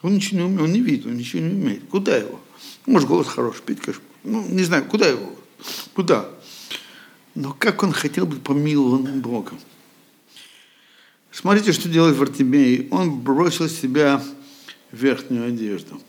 Он 0.02 0.16
ничего 0.16 0.40
не 0.40 0.46
умеет, 0.46 0.62
он 0.62 0.72
не 0.72 0.80
видит, 0.82 1.06
он 1.06 1.18
ничего 1.18 1.42
не 1.42 1.54
умеет. 1.54 1.84
Куда 1.90 2.18
его? 2.18 2.40
Может, 2.86 3.08
голос 3.08 3.28
хороший, 3.28 3.62
петь, 3.62 3.80
конечно. 3.80 4.04
Ну, 4.24 4.48
не 4.48 4.64
знаю, 4.64 4.86
куда 4.86 5.08
его? 5.08 5.36
Куда? 5.94 6.30
Но 7.36 7.54
как 7.54 7.84
он 7.84 7.92
хотел 7.92 8.26
быть 8.26 8.42
помилованным 8.44 9.22
Богом? 9.22 9.60
Смотрите, 11.32 11.72
что 11.72 11.88
делает 11.88 12.18
Вартимей. 12.18 12.88
Он 12.92 13.20
бросил 13.20 13.70
с 13.70 13.74
себя 13.74 14.24
верхнюю 14.92 15.48
одежду. 15.48 16.02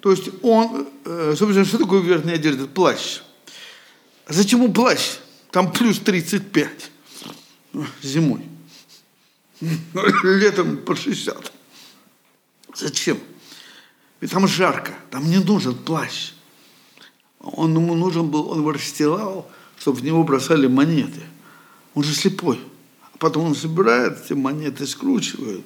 То 0.00 0.10
есть 0.10 0.28
он, 0.42 0.88
э, 1.04 1.34
собственно, 1.36 1.64
что 1.64 1.78
такое 1.78 2.00
верхняя 2.00 2.36
одежда? 2.36 2.66
Плащ. 2.66 3.20
Зачем 4.28 4.62
ему 4.62 4.72
плащ? 4.72 5.18
Там 5.50 5.70
плюс 5.70 5.98
35 5.98 6.90
зимой. 8.02 8.42
Летом 10.22 10.78
по 10.78 10.94
60. 10.94 11.52
Зачем? 12.74 13.18
Ведь 14.20 14.30
там 14.30 14.46
жарко, 14.48 14.94
там 15.10 15.28
не 15.28 15.38
нужен 15.38 15.74
плащ. 15.74 16.32
Он 17.40 17.74
ему 17.74 17.94
нужен 17.94 18.28
был, 18.28 18.48
он 18.50 18.58
его 18.58 18.72
расстилал, 18.72 19.50
чтобы 19.78 19.98
в 19.98 20.04
него 20.04 20.24
бросали 20.24 20.66
монеты. 20.66 21.20
Он 21.94 22.02
же 22.02 22.14
слепой. 22.14 22.60
Потом 23.18 23.46
он 23.46 23.54
собирает 23.54 24.24
эти 24.24 24.34
монеты, 24.34 24.86
скручивает, 24.86 25.64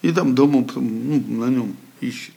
и 0.00 0.12
там 0.12 0.34
дома 0.34 0.66
ну, 0.74 1.24
на 1.44 1.50
нем 1.50 1.76
ищет. 2.00 2.34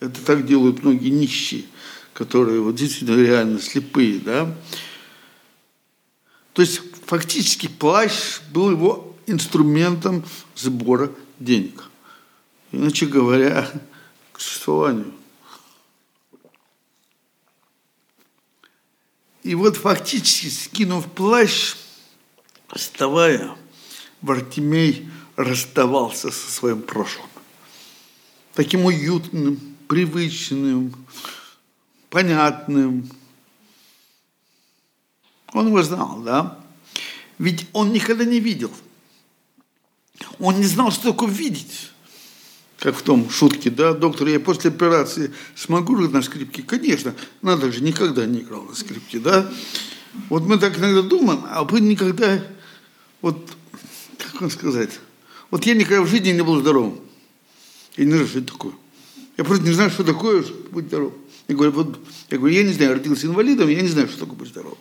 Это 0.00 0.20
так 0.24 0.46
делают 0.46 0.82
многие 0.82 1.10
нищие, 1.10 1.64
которые 2.12 2.60
вот 2.60 2.74
действительно 2.74 3.20
реально 3.20 3.60
слепые, 3.60 4.18
да. 4.18 4.54
То 6.52 6.62
есть 6.62 6.80
фактически 7.06 7.68
плащ 7.68 8.40
был 8.52 8.70
его 8.70 9.16
инструментом 9.26 10.24
сбора 10.56 11.10
денег. 11.38 11.90
Иначе 12.72 13.06
говоря, 13.06 13.70
к 14.32 14.40
существованию. 14.40 15.12
И 19.42 19.54
вот 19.54 19.76
фактически, 19.76 20.48
скинув 20.48 21.06
плащ, 21.12 21.74
вставая, 22.74 23.54
Вартимей 24.24 25.06
расставался 25.36 26.30
со 26.30 26.50
своим 26.50 26.80
прошлым. 26.80 27.28
Таким 28.54 28.86
уютным, 28.86 29.60
привычным, 29.86 30.94
понятным. 32.08 33.10
Он 35.52 35.66
его 35.68 35.82
знал, 35.82 36.20
да? 36.22 36.58
Ведь 37.38 37.66
он 37.74 37.92
никогда 37.92 38.24
не 38.24 38.40
видел. 38.40 38.70
Он 40.38 40.56
не 40.56 40.66
знал, 40.66 40.90
что 40.90 41.12
такое 41.12 41.28
видеть. 41.28 41.90
Как 42.78 42.96
в 42.96 43.02
том 43.02 43.28
шутке, 43.28 43.70
да, 43.70 43.92
доктор, 43.92 44.28
я 44.28 44.40
после 44.40 44.70
операции 44.70 45.34
смогу 45.54 45.96
играть 45.96 46.12
на 46.12 46.22
скрипке? 46.22 46.62
Конечно, 46.62 47.14
надо 47.42 47.70
же, 47.70 47.82
никогда 47.82 48.24
не 48.24 48.40
играл 48.40 48.62
на 48.62 48.74
скрипке, 48.74 49.18
да. 49.18 49.50
Вот 50.28 50.44
мы 50.44 50.58
так 50.58 50.78
иногда 50.78 51.02
думаем, 51.02 51.44
а 51.50 51.64
вы 51.64 51.80
никогда, 51.80 52.42
вот, 53.20 53.50
как 54.34 54.42
вам 54.42 54.50
сказать, 54.50 55.00
вот 55.50 55.64
я 55.64 55.74
никогда 55.74 56.02
в 56.02 56.08
жизни 56.08 56.30
не 56.30 56.42
был 56.42 56.60
здоровым. 56.60 57.00
Я 57.96 58.04
не 58.04 58.12
знаю, 58.12 58.26
что 58.26 58.38
это 58.40 58.52
такое. 58.52 58.72
Я 59.36 59.44
просто 59.44 59.64
не 59.64 59.72
знаю, 59.72 59.90
что 59.90 60.04
такое 60.04 60.44
быть 60.70 60.86
здоровым. 60.86 61.14
Я 61.48 61.54
говорю, 61.54 61.72
вот, 61.72 62.00
я 62.30 62.38
говорю, 62.38 62.54
я 62.54 62.62
не 62.64 62.72
знаю, 62.72 62.94
родился 62.94 63.26
инвалидом, 63.26 63.68
я 63.68 63.80
не 63.80 63.88
знаю, 63.88 64.08
что 64.08 64.20
такое 64.20 64.36
быть 64.36 64.48
здоровым. 64.48 64.78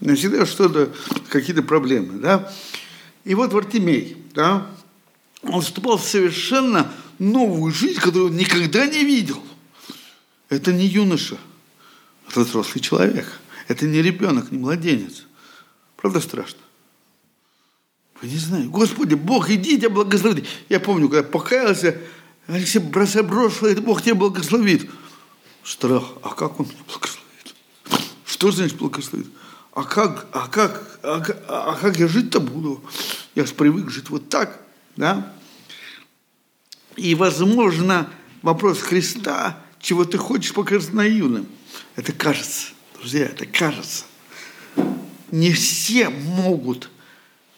У 0.00 0.04
меня 0.04 0.16
всегда 0.16 0.46
что-то, 0.46 0.92
какие-то 1.28 1.62
проблемы, 1.62 2.18
да. 2.18 2.52
И 3.24 3.34
вот 3.34 3.52
Вартимей, 3.52 4.16
да, 4.34 4.70
он 5.42 5.60
вступал 5.60 5.98
в 5.98 6.04
совершенно 6.04 6.92
новую 7.18 7.72
жизнь, 7.72 8.00
которую 8.00 8.30
он 8.30 8.36
никогда 8.36 8.86
не 8.86 9.04
видел. 9.04 9.42
Это 10.48 10.72
не 10.72 10.86
юноша, 10.86 11.38
это 12.28 12.40
взрослый 12.40 12.82
человек. 12.82 13.26
Это 13.68 13.86
не 13.86 14.02
ребенок, 14.02 14.50
не 14.50 14.58
младенец. 14.58 15.24
Правда 15.96 16.20
страшно? 16.20 16.60
Не 18.24 18.38
знаете. 18.38 18.68
Господи, 18.68 19.14
Бог, 19.14 19.50
иди 19.50 19.76
тебя 19.76 19.90
благословит. 19.90 20.46
Я 20.70 20.80
помню, 20.80 21.08
когда 21.10 21.22
покаялся, 21.22 22.00
Алексей, 22.46 22.78
бросай 22.78 23.22
брошь, 23.22 23.60
Бог 23.82 24.02
тебя 24.02 24.14
благословит. 24.14 24.90
Страх. 25.62 26.04
А 26.22 26.30
как 26.30 26.58
он 26.58 26.66
меня 26.66 26.82
благословит? 26.86 27.54
Что 28.24 28.50
значит 28.50 28.78
благословит? 28.78 29.26
А 29.72 29.84
как, 29.84 30.26
а 30.32 30.48
как, 30.48 31.00
а, 31.02 31.22
а 31.48 31.76
как 31.76 31.98
я 31.98 32.08
жить-то 32.08 32.40
буду? 32.40 32.82
Я 33.34 33.44
же 33.44 33.52
привык 33.54 33.90
жить 33.90 34.08
вот 34.08 34.28
так, 34.30 34.60
да? 34.96 35.32
И, 36.96 37.14
возможно, 37.14 38.08
вопрос 38.40 38.80
Христа, 38.80 39.58
чего 39.80 40.04
ты 40.04 40.16
хочешь, 40.16 40.54
покажется 40.54 40.94
наивным. 40.94 41.46
Это 41.96 42.12
кажется, 42.12 42.68
друзья, 42.98 43.26
это 43.26 43.44
кажется. 43.46 44.04
Не 45.30 45.52
все 45.52 46.08
могут 46.08 46.88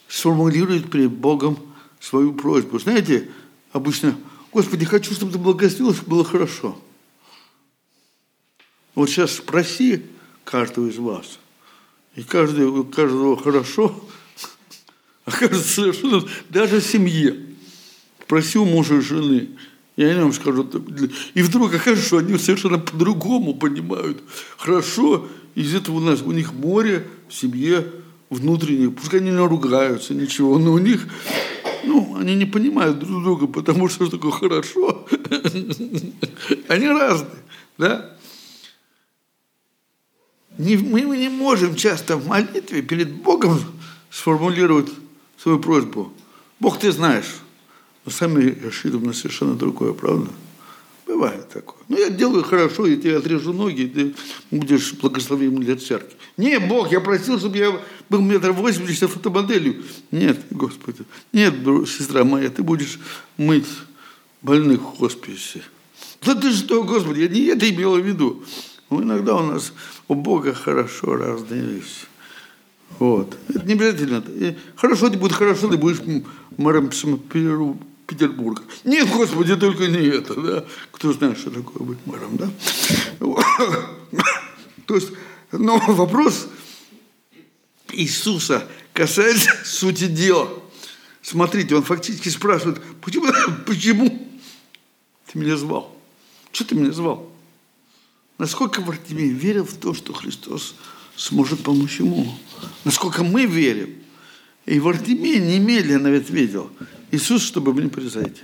сформулировать 0.09 0.90
перед 0.90 1.11
Богом 1.11 1.59
свою 2.01 2.33
просьбу. 2.33 2.79
Знаете, 2.79 3.31
обычно, 3.73 4.16
Господи, 4.53 4.85
хочу, 4.85 5.14
чтобы 5.14 5.33
ты 5.33 5.38
благословил, 5.38 5.95
чтобы 5.95 6.11
было 6.11 6.25
хорошо. 6.25 6.79
Вот 8.95 9.11
сейчас 9.11 9.33
спроси 9.33 10.05
каждого 10.45 10.88
из 10.88 10.97
вас, 10.97 11.38
и 12.14 12.23
каждый, 12.23 12.85
каждого 12.85 13.37
хорошо, 13.37 14.03
окажется 15.25 15.69
совершенно, 15.69 16.23
даже 16.49 16.81
семье– 16.81 17.42
Спроси 18.27 18.59
у 18.59 18.64
мужа 18.64 18.97
и 18.97 19.01
жены. 19.01 19.51
Я 19.97 20.21
им 20.21 20.33
скажу. 20.33 20.69
И 21.35 21.42
вдруг 21.42 21.73
окажется, 21.73 22.07
что 22.07 22.19
они 22.19 22.37
совершенно 22.38 22.79
по-другому 22.79 23.55
понимают. 23.55 24.21
Хорошо, 24.59 25.29
из 25.55 25.73
этого 25.75 25.99
у 25.99 26.01
нас, 26.01 26.23
у 26.23 26.33
них 26.33 26.53
море 26.53 27.07
в 27.29 27.35
семье 27.35 27.87
внутренних. 28.31 28.95
Пускай 28.95 29.21
они 29.21 29.31
не 29.31 29.47
ругаются, 29.47 30.15
ничего, 30.15 30.59
но 30.59 30.73
у 30.73 30.79
них, 30.79 31.07
ну, 31.85 32.17
они 32.19 32.35
не 32.35 32.47
понимают 32.47 32.99
друг 32.99 33.23
друга, 33.23 33.47
потому 33.47 33.89
что 33.89 34.11
такое 34.11 34.33
хорошо. 34.33 35.07
Они 36.69 36.89
разные, 36.89 37.43
да? 37.79 38.17
Не, 40.59 40.77
мы 40.77 41.03
не 41.17 41.29
можем 41.29 41.75
часто 41.77 42.17
в 42.17 42.27
молитве 42.27 42.83
перед 42.83 43.12
Богом 43.12 43.61
сформулировать 44.11 44.91
свою 45.37 45.59
просьбу. 45.59 46.12
Бог, 46.61 46.79
ты 46.79 46.93
знаешь, 46.93 47.37
но 48.05 48.11
сами 48.11 48.57
рассчитываем 48.65 49.09
на 49.09 49.12
совершенно 49.12 49.55
другое, 49.55 49.93
правда? 49.93 50.31
Бывает 51.07 51.49
такое. 51.49 51.79
Ну, 51.88 51.97
я 51.97 52.11
делаю 52.11 52.42
хорошо, 52.42 52.87
я 52.87 52.97
тебе 52.97 53.16
отрежу 53.16 53.53
ноги, 53.53 53.83
и 53.83 53.87
ты 53.87 54.14
будешь 54.51 54.92
благословим 54.95 55.62
для 55.62 55.77
церкви. 55.77 56.16
Не, 56.37 56.59
Бог, 56.59 56.90
я 56.90 57.01
просил, 57.01 57.38
чтобы 57.38 57.57
я 57.57 57.81
был 58.09 58.21
метр 58.21 58.51
восемьдесят 58.51 59.11
фотомоделью. 59.11 59.85
Нет, 60.11 60.38
Господи. 60.51 61.05
Нет, 61.33 61.55
сестра 61.87 62.25
моя, 62.25 62.51
ты 62.51 62.62
будешь 62.64 62.99
мыть 63.37 63.69
больных 64.42 64.81
в 64.81 64.99
хосписе. 64.99 65.62
Да 66.23 66.35
ты 66.35 66.53
что, 66.53 66.83
Господи, 66.83 67.21
я 67.21 67.29
не 67.29 67.42
это 67.47 67.71
имел 67.71 67.97
в 67.97 68.05
виду. 68.05 68.42
Но 68.90 69.03
иногда 69.03 69.37
у 69.37 69.47
нас 69.47 69.73
у 70.09 70.14
Бога 70.14 70.55
хорошо 70.55 71.16
разные 71.16 71.62
вещи. 71.62 72.07
Вот. 72.99 73.37
Это 73.49 73.64
не 73.64 73.75
обязательно. 73.75 74.25
Хорошо, 74.75 75.09
ты 75.09 75.19
будет 75.19 75.33
хорошо, 75.33 75.69
ты 75.69 75.77
будешь 75.77 76.01
мэром 76.57 76.90
Петербурга. 78.07 78.62
Нет, 78.85 79.09
Господи, 79.11 79.57
только 79.57 79.87
не 79.88 80.07
это, 80.07 80.35
да. 80.40 80.64
Кто 80.92 81.12
знает, 81.12 81.38
что 81.38 81.51
такое 81.51 81.83
быть 81.83 81.99
мэром, 82.07 82.37
да. 82.37 82.51
То 84.87 84.95
есть, 84.95 85.09
но 85.51 85.79
вопрос 85.79 86.49
Иисуса 87.92 88.66
касается 88.92 89.51
сути 89.64 90.07
дела. 90.07 90.49
Смотрите, 91.23 91.75
он 91.75 91.83
фактически 91.83 92.29
спрашивает, 92.29 92.81
почему, 93.01 93.27
почему 93.66 94.29
ты 95.27 95.38
меня 95.38 95.57
звал? 95.57 95.95
Что 96.53 96.64
ты 96.64 96.75
меня 96.77 96.92
звал? 96.92 97.29
Насколько 98.38 98.81
Вартимей 98.81 99.31
верил 99.31 99.64
в 99.64 99.75
то, 99.75 99.95
что 99.95 100.12
Христос 100.12 100.77
сможет 101.16 101.62
помочь 101.62 101.99
ему? 101.99 102.33
Насколько 102.85 103.25
мы 103.25 103.47
верим? 103.47 104.06
И 104.66 104.79
Вартимей 104.81 105.38
немедленно 105.38 106.14
ответил– 106.16 106.70
Иисус, 107.11 107.42
чтобы 107.42 107.72
мне 107.72 107.88
призойти. 107.88 108.42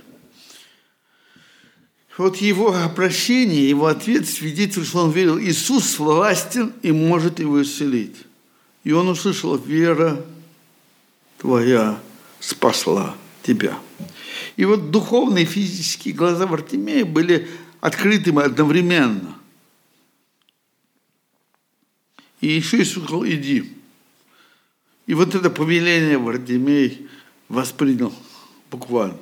Вот 2.17 2.37
его 2.37 2.75
обращение, 2.75 3.67
его 3.67 3.87
ответ 3.87 4.27
свидетельствует, 4.27 4.87
что 4.87 4.99
он 5.05 5.11
верил, 5.11 5.39
Иисус 5.39 5.97
властен 5.97 6.73
и 6.81 6.91
может 6.91 7.39
его 7.39 7.61
исцелить. 7.61 8.17
И 8.83 8.91
он 8.91 9.07
услышал, 9.07 9.57
вера 9.57 10.23
твоя 11.39 11.99
спасла 12.39 13.15
тебя. 13.41 13.79
И 14.57 14.65
вот 14.65 14.91
духовные 14.91 15.43
и 15.43 15.47
физические 15.47 16.13
глаза 16.13 16.45
Вартимея 16.45 17.05
были 17.05 17.49
открытыми 17.81 18.43
одновременно. 18.43 19.35
И 22.41 22.47
еще 22.47 22.81
Иисус 22.81 23.03
сказал, 23.05 23.25
иди. 23.25 23.73
И 25.05 25.13
вот 25.13 25.35
это 25.35 25.49
повеление 25.49 26.17
Вартимей 26.17 27.07
воспринял– 27.49 28.13
буквально. 28.73 29.17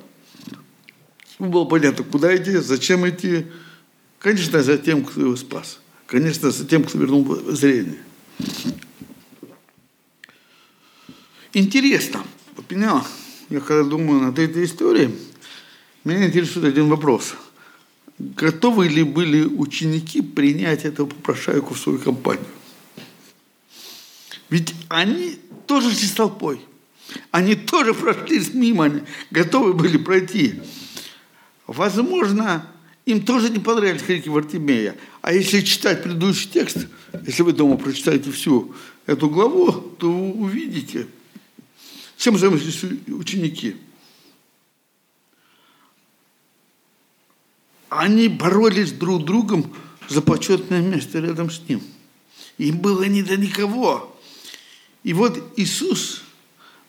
Ну, 1.38 1.48
было 1.48 1.64
понятно, 1.64 2.04
куда 2.04 2.34
идти, 2.34 2.56
зачем 2.56 3.08
идти. 3.08 3.46
Конечно, 4.18 4.62
за 4.62 4.78
тем, 4.78 5.04
кто 5.04 5.20
его 5.20 5.36
спас. 5.36 5.80
Конечно, 6.06 6.50
за 6.50 6.66
тем, 6.66 6.84
кто 6.84 6.98
вернул 6.98 7.36
зрение. 7.52 7.98
Интересно, 11.52 12.24
поняла? 12.68 13.04
я 13.50 13.60
когда 13.60 13.84
думаю 13.84 14.20
над 14.20 14.38
этой 14.38 14.64
историей, 14.64 15.14
меня 16.04 16.26
интересует 16.26 16.64
один 16.66 16.88
вопрос. 16.88 17.34
Готовы 18.18 18.88
ли 18.88 19.02
были 19.02 19.44
ученики 19.44 20.22
принять 20.22 20.84
этого 20.84 21.06
попрошайку 21.06 21.74
в 21.74 21.78
свою 21.78 21.98
компанию? 21.98 22.46
Ведь 24.48 24.74
они 24.88 25.38
тоже 25.72 25.94
с 25.94 26.12
толпой. 26.12 26.60
Они 27.30 27.54
тоже 27.54 27.94
прошли 27.94 28.42
мимо, 28.52 28.84
они 28.84 29.00
готовы 29.30 29.72
были 29.72 29.96
пройти. 29.96 30.60
Возможно, 31.66 32.66
им 33.06 33.24
тоже 33.24 33.48
не 33.48 33.58
понравились 33.58 34.02
крики 34.02 34.28
Вартимея. 34.28 34.96
А 35.22 35.32
если 35.32 35.62
читать 35.62 36.02
предыдущий 36.02 36.50
текст, 36.50 36.88
если 37.26 37.42
вы 37.42 37.54
дома 37.54 37.78
прочитаете 37.78 38.30
всю 38.32 38.74
эту 39.06 39.30
главу, 39.30 39.72
то 39.72 40.12
вы 40.12 40.32
увидите, 40.44 41.06
чем 42.18 42.36
занимались 42.36 42.84
ученики. 43.08 43.76
Они 47.88 48.28
боролись 48.28 48.92
друг 48.92 49.22
с 49.22 49.24
другом 49.24 49.74
за 50.10 50.20
почетное 50.20 50.82
место 50.82 51.18
рядом 51.20 51.50
с 51.50 51.66
ним. 51.66 51.80
Им 52.58 52.78
было 52.78 53.04
не 53.04 53.22
до 53.22 53.38
никого. 53.38 54.11
И 55.02 55.12
вот 55.12 55.42
Иисус 55.56 56.22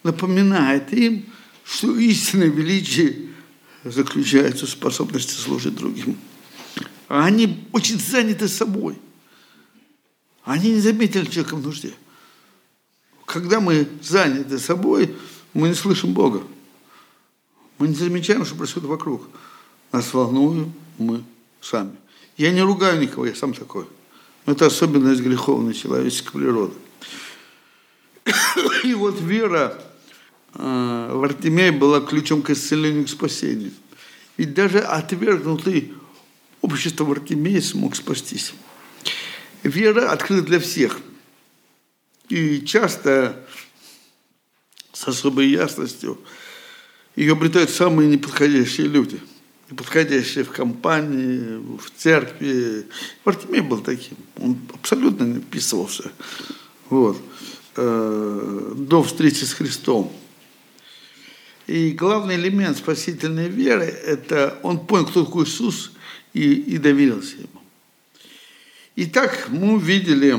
напоминает 0.04 0.94
им, 0.94 1.26
что 1.64 1.96
истинное 1.98 2.50
величие 2.50 3.30
заключается 3.84 4.66
в 4.66 4.70
способности 4.70 5.34
служить 5.34 5.76
другим. 5.76 6.18
А 7.08 7.26
они 7.26 7.66
очень 7.72 8.00
заняты 8.00 8.48
собой. 8.48 8.98
Они 10.44 10.72
не 10.72 10.80
заметили 10.80 11.26
человека 11.26 11.56
в 11.56 11.64
нужде. 11.64 11.94
Когда 13.26 13.60
мы 13.60 13.88
заняты 14.02 14.60
собой, 14.60 15.16
мы 15.54 15.70
не 15.70 15.74
слышим 15.74 16.14
Бога. 16.14 16.44
Мы 17.80 17.88
не 17.88 17.96
замечаем, 17.96 18.46
что 18.46 18.56
происходит 18.56 18.90
вокруг. 18.90 19.28
Нас 19.92 20.14
волнуем 20.14 20.74
мы 20.98 21.24
сами. 21.62 21.96
Я 22.38 22.52
не 22.52 22.62
ругаю 22.62 23.00
никого, 23.00 23.26
я 23.26 23.36
сам 23.36 23.54
такой. 23.54 23.86
Но 24.46 24.54
это 24.54 24.66
особенность 24.66 25.22
греховной 25.22 25.74
человеческой 25.74 26.34
природы. 26.34 26.74
И 28.84 28.94
вот 28.94 29.20
вера 29.20 29.82
э, 30.54 31.10
в 31.14 31.24
Артемия 31.24 31.72
была 31.72 32.02
ключом 32.02 32.42
к 32.42 32.50
исцелению, 32.50 33.06
к 33.06 33.10
спасению. 33.10 33.72
Ведь 34.38 34.54
даже 34.54 34.80
отвергнутый 34.80 35.94
общество 36.62 37.10
Артемия 37.12 37.62
смог 37.62 37.96
спастись. 37.96 38.54
Вера 39.64 40.12
открыта 40.12 40.44
для 40.44 40.60
всех. 40.60 41.00
И 42.30 42.66
часто 42.66 43.46
с 44.92 45.08
особой 45.08 45.50
ясностью 45.50 46.20
ее 47.16 47.34
обретают 47.34 47.70
самые 47.70 48.10
неподходящие 48.10 48.88
люди. 48.88 49.20
Неподходящие 49.70 50.44
в 50.44 50.52
компании, 50.52 51.58
в 51.78 51.90
церкви. 51.96 52.86
Бартимей 53.24 53.62
был 53.62 53.80
таким. 53.82 54.18
Он 54.38 54.58
абсолютно 54.74 55.24
не 55.24 55.40
вписывался. 55.40 56.12
Вот. 56.90 57.18
Э, 57.76 58.74
до 58.76 59.02
встречи 59.02 59.46
с 59.46 59.54
Христом. 59.54 60.12
И 61.66 61.92
главный 61.92 62.36
элемент 62.36 62.78
спасительной 62.78 63.50
веры– 63.50 63.86
это 64.06 64.60
он 64.62 64.86
понял, 64.86 65.08
кто 65.08 65.26
такой 65.26 65.46
Иисус, 65.46 65.92
и, 66.34 66.54
и 66.54 66.78
доверился 66.78 67.38
ему. 67.38 67.62
Итак, 68.96 69.48
мы 69.50 69.74
увидели 69.74 70.38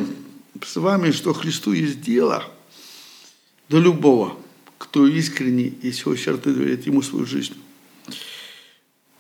с 0.64 0.76
вами, 0.76 1.10
что 1.10 1.32
Христу 1.32 1.72
есть 1.72 2.00
дело 2.00 2.44
до 3.68 3.80
любого, 3.80 4.38
кто 4.78 5.06
искренне 5.08 5.64
и 5.64 5.90
всего 5.90 6.14
сердца 6.14 6.52
доверяет 6.52 6.86
ему 6.86 7.02
свою 7.02 7.26
жизнь. 7.26 7.54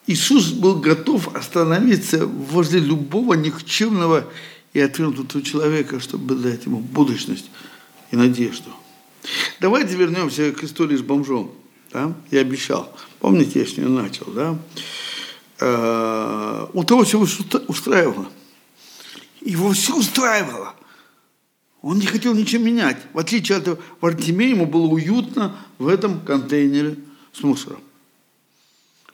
Иисус 0.06 0.52
был 0.52 0.78
готов 0.78 1.34
остановиться 1.34 2.26
возле 2.26 2.78
любого 2.78 3.34
никчемного 3.34 4.30
и 4.72 4.78
отвергнутого 4.78 5.42
человека, 5.42 5.98
чтобы 5.98 6.36
дать 6.36 6.66
ему 6.66 6.78
будущность 6.78 7.46
и 8.14 8.16
надежду. 8.16 8.70
Давайте 9.60 9.96
вернемся 9.96 10.52
к 10.52 10.62
истории 10.62 10.96
с 10.96 11.02
бомжом. 11.02 11.50
Да? 11.92 12.14
Я 12.30 12.40
обещал. 12.40 12.94
Помните, 13.18 13.60
я 13.60 13.66
с 13.66 13.76
нее 13.76 13.88
начал. 13.88 14.26
Да? 14.26 14.58
Э, 15.60 16.66
у 16.72 16.84
того 16.84 17.04
все 17.04 17.18
устраивало. 17.18 18.28
Его 19.40 19.72
все 19.72 19.96
устраивало. 19.96 20.74
Он 21.82 21.98
не 21.98 22.06
хотел 22.06 22.34
ничего 22.34 22.62
менять. 22.62 22.98
В 23.12 23.18
отличие 23.18 23.58
от 23.58 23.80
Вартимея, 24.00 24.50
ему 24.50 24.66
было 24.66 24.86
уютно 24.86 25.56
в 25.78 25.88
этом 25.88 26.20
контейнере 26.20 26.96
с 27.32 27.42
мусором. 27.42 27.80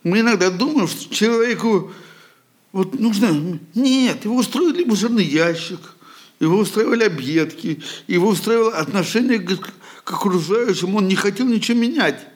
Мы 0.03 0.21
иногда 0.21 0.51
думаем, 0.51 0.89
что 0.89 1.13
человеку 1.13 1.91
вот 2.73 2.99
нужно... 2.99 3.59
Нет, 3.75 4.25
его 4.25 4.37
устроили 4.37 4.85
мусорный 4.85 5.25
ящик, 5.25 5.81
его 6.41 6.59
устраивали 6.59 7.05
объедки, 7.05 7.83
его 8.07 8.29
устраивало 8.29 8.73
отношение 8.77 9.39
к, 9.39 9.73
окружающим, 10.05 10.97
он 10.97 11.07
не 11.07 11.15
хотел 11.15 11.47
ничего 11.47 11.79
менять. 11.79 12.27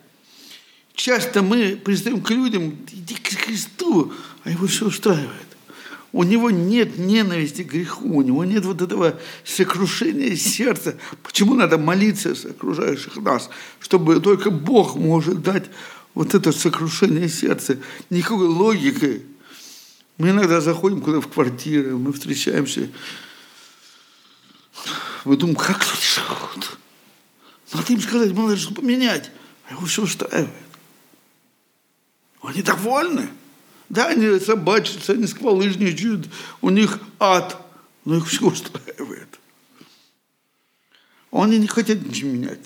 Часто 0.95 1.43
мы 1.43 1.77
пристаем 1.77 2.21
к 2.21 2.31
людям, 2.31 2.77
иди 2.93 3.15
к 3.15 3.27
Христу, 3.27 4.13
а 4.45 4.51
его 4.51 4.67
все 4.67 4.87
устраивает. 4.87 5.31
У 6.13 6.23
него 6.23 6.51
нет 6.51 6.97
ненависти 6.97 7.65
к 7.65 7.73
греху, 7.73 8.19
у 8.19 8.23
него 8.23 8.45
нет 8.45 8.65
вот 8.65 8.81
этого 8.81 9.19
сокрушения 9.43 10.37
сердца. 10.37 10.97
Почему 11.25 11.55
надо 11.55 11.77
молиться 11.77 12.37
с 12.37 12.45
окружающих 12.45 13.17
нас? 13.17 13.51
Чтобы 13.81 14.21
только 14.21 14.53
Бог 14.53 14.95
может 14.95 15.43
дать 15.43 15.65
вот 16.15 16.37
это 16.37 16.53
сокрушение 16.53 17.29
сердца. 17.29 17.79
Никакой 18.11 18.47
логики. 18.47 19.23
Мы 20.17 20.31
иногда 20.31 20.61
заходим 20.61 21.01
куда 21.01 21.21
в 21.21 21.27
квартиру, 21.27 21.99
мы 21.99 22.13
встречаемся. 22.13 22.89
Мы 25.25 25.37
думаем, 25.37 25.57
как 25.57 25.85
тут 25.85 26.01
живут? 26.01 26.79
Надо 27.73 27.93
им 27.93 28.01
сказать, 28.01 28.33
надо 28.33 28.57
что 28.57 28.75
поменять. 28.75 29.31
А 29.69 29.73
его 29.73 29.87
все 29.87 30.03
устраивает. 30.03 30.51
Они 32.43 32.63
довольны. 32.63 33.31
Да, 33.89 34.09
они 34.09 34.39
собачатся, 34.39 35.13
они 35.13 35.27
сквалыжничают, 35.27 36.29
у 36.61 36.71
них 36.71 36.99
ад, 37.19 37.61
но 38.05 38.17
их 38.17 38.27
все 38.27 38.47
устраивает. 38.47 39.39
Они 41.31 41.59
не 41.59 41.67
хотят 41.67 42.03
ничего 42.03 42.31
менять. 42.31 42.61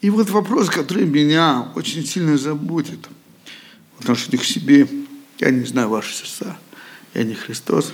И 0.00 0.10
вот 0.10 0.30
вопрос, 0.30 0.68
который 0.68 1.06
меня 1.06 1.72
очень 1.76 2.04
сильно 2.04 2.36
заботит 2.36 3.08
в 3.96 4.00
отношении 4.00 4.36
к 4.36 4.44
себе, 4.44 4.88
я 5.38 5.50
не 5.50 5.64
знаю 5.64 5.90
ваши 5.90 6.14
сердца, 6.14 6.58
я 7.14 7.22
не 7.22 7.34
Христос, 7.34 7.92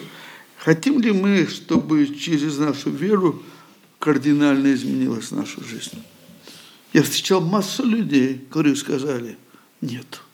хотим 0.59 1.01
ли 1.01 1.13
мы, 1.13 1.47
чтобы 1.47 2.07
через 2.15 2.59
нашу 2.59 2.91
веру 2.91 3.43
кардинально 3.99 4.75
изменилась 4.75 5.31
наша 5.31 5.63
жизнь? 5.65 6.03
Я 6.93 7.03
встречал 7.03 7.41
массу 7.41 7.85
людей, 7.85 8.47
которые 8.51 8.77
сказали, 8.77 9.37
нет– 9.81 10.21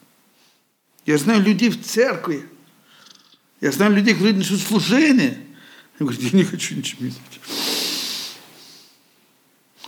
я 1.06 1.18
знаю 1.18 1.42
людей 1.42 1.70
в 1.70 1.82
церкви. 1.82 2.48
Я 3.60 3.72
знаю 3.72 3.94
людей, 3.94 4.14
которые 4.14 4.34
несут 4.34 4.60
служение. 4.60 5.38
Я 5.98 6.06
говорю, 6.06 6.20
я 6.20 6.30
не 6.30 6.44
хочу 6.44 6.74
ничего 6.74 7.04
менять. 7.04 7.40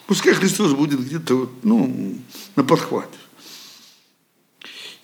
Пускай 0.06 0.34
Христос 0.34 0.72
будет 0.72 1.00
где-то 1.00 1.34
вот, 1.34 1.64
ну, 1.64 2.16
на 2.54 2.62
подхвате. 2.62 3.18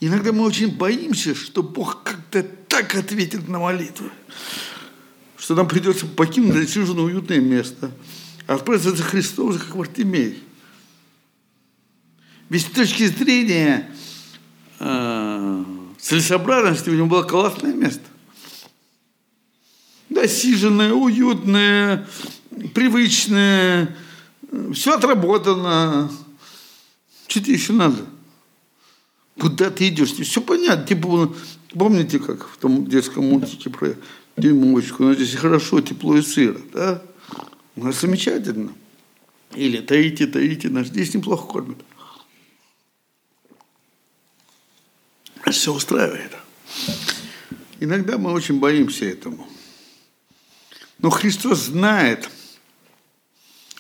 Иногда 0.00 0.32
мы 0.32 0.44
очень 0.44 0.76
боимся, 0.76 1.34
что 1.34 1.62
Бог 1.62 2.02
как-то 2.02 2.42
так 2.42 2.94
ответит 2.94 3.48
на 3.48 3.58
молитвы, 3.58 4.10
что 5.42 5.56
нам 5.56 5.66
придется 5.66 6.06
покинуть 6.06 6.54
отсюженное 6.54 7.02
уютное 7.02 7.40
место, 7.40 7.90
а 8.46 8.54
отправиться 8.54 8.94
за 8.94 9.02
Христом, 9.02 9.58
как 9.58 9.74
Вартимей. 9.74 10.40
Ведь 12.48 12.62
с 12.62 12.66
точки 12.66 13.06
зрения 13.06 13.90
э, 14.78 15.64
целесообразности 15.98 16.90
у 16.90 16.94
него 16.94 17.06
было 17.06 17.24
классное 17.24 17.74
место. 17.74 18.04
Досиженное, 20.10 20.92
уютное, 20.92 22.06
привычное, 22.72 23.96
все 24.72 24.94
отработано. 24.94 26.08
Что 27.26 27.40
тебе 27.40 27.54
еще 27.54 27.72
надо? 27.72 28.06
Куда 29.40 29.70
ты 29.70 29.88
идешь? 29.88 30.12
Все 30.12 30.40
понятно. 30.40 30.86
Типа, 30.86 31.34
помните, 31.74 32.20
как 32.20 32.48
в 32.48 32.58
том 32.58 32.86
детском 32.86 33.24
мультике 33.24 33.70
про 33.70 33.96
дюймовочку? 34.36 35.04
Ну, 35.04 35.14
здесь 35.14 35.34
хорошо, 35.34 35.80
тепло 35.80 36.16
и 36.16 36.22
сыро. 36.22 36.60
Да? 36.72 37.02
У 37.76 37.84
нас 37.84 38.00
замечательно. 38.00 38.72
Или 39.54 39.80
таите, 39.80 40.26
таите, 40.26 40.68
нас 40.68 40.88
здесь 40.88 41.14
неплохо 41.14 41.46
кормят. 41.46 41.78
Нас 45.44 45.56
все 45.56 45.72
устраивает. 45.72 46.32
Иногда 47.80 48.16
мы 48.16 48.32
очень 48.32 48.60
боимся 48.60 49.04
этому. 49.04 49.46
Но 50.98 51.10
Христос 51.10 51.64
знает 51.64 52.30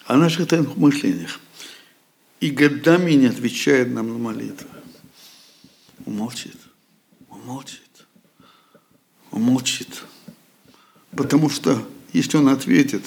о 0.06 0.16
наших 0.16 0.48
тайных 0.48 0.76
мышлениях. 0.76 1.38
и 2.40 2.50
годами 2.50 3.12
не 3.12 3.26
отвечает 3.26 3.92
нам 3.92 4.08
на 4.08 4.18
молитвы. 4.18 4.68
Он 6.04 6.16
молчит. 6.16 6.56
Он 7.30 7.40
молчит. 7.42 8.06
Он 9.30 9.42
молчит. 9.42 10.02
Потому 11.22 11.48
что 11.48 11.88
если 12.12 12.36
он 12.36 12.48
ответит, 12.48 13.04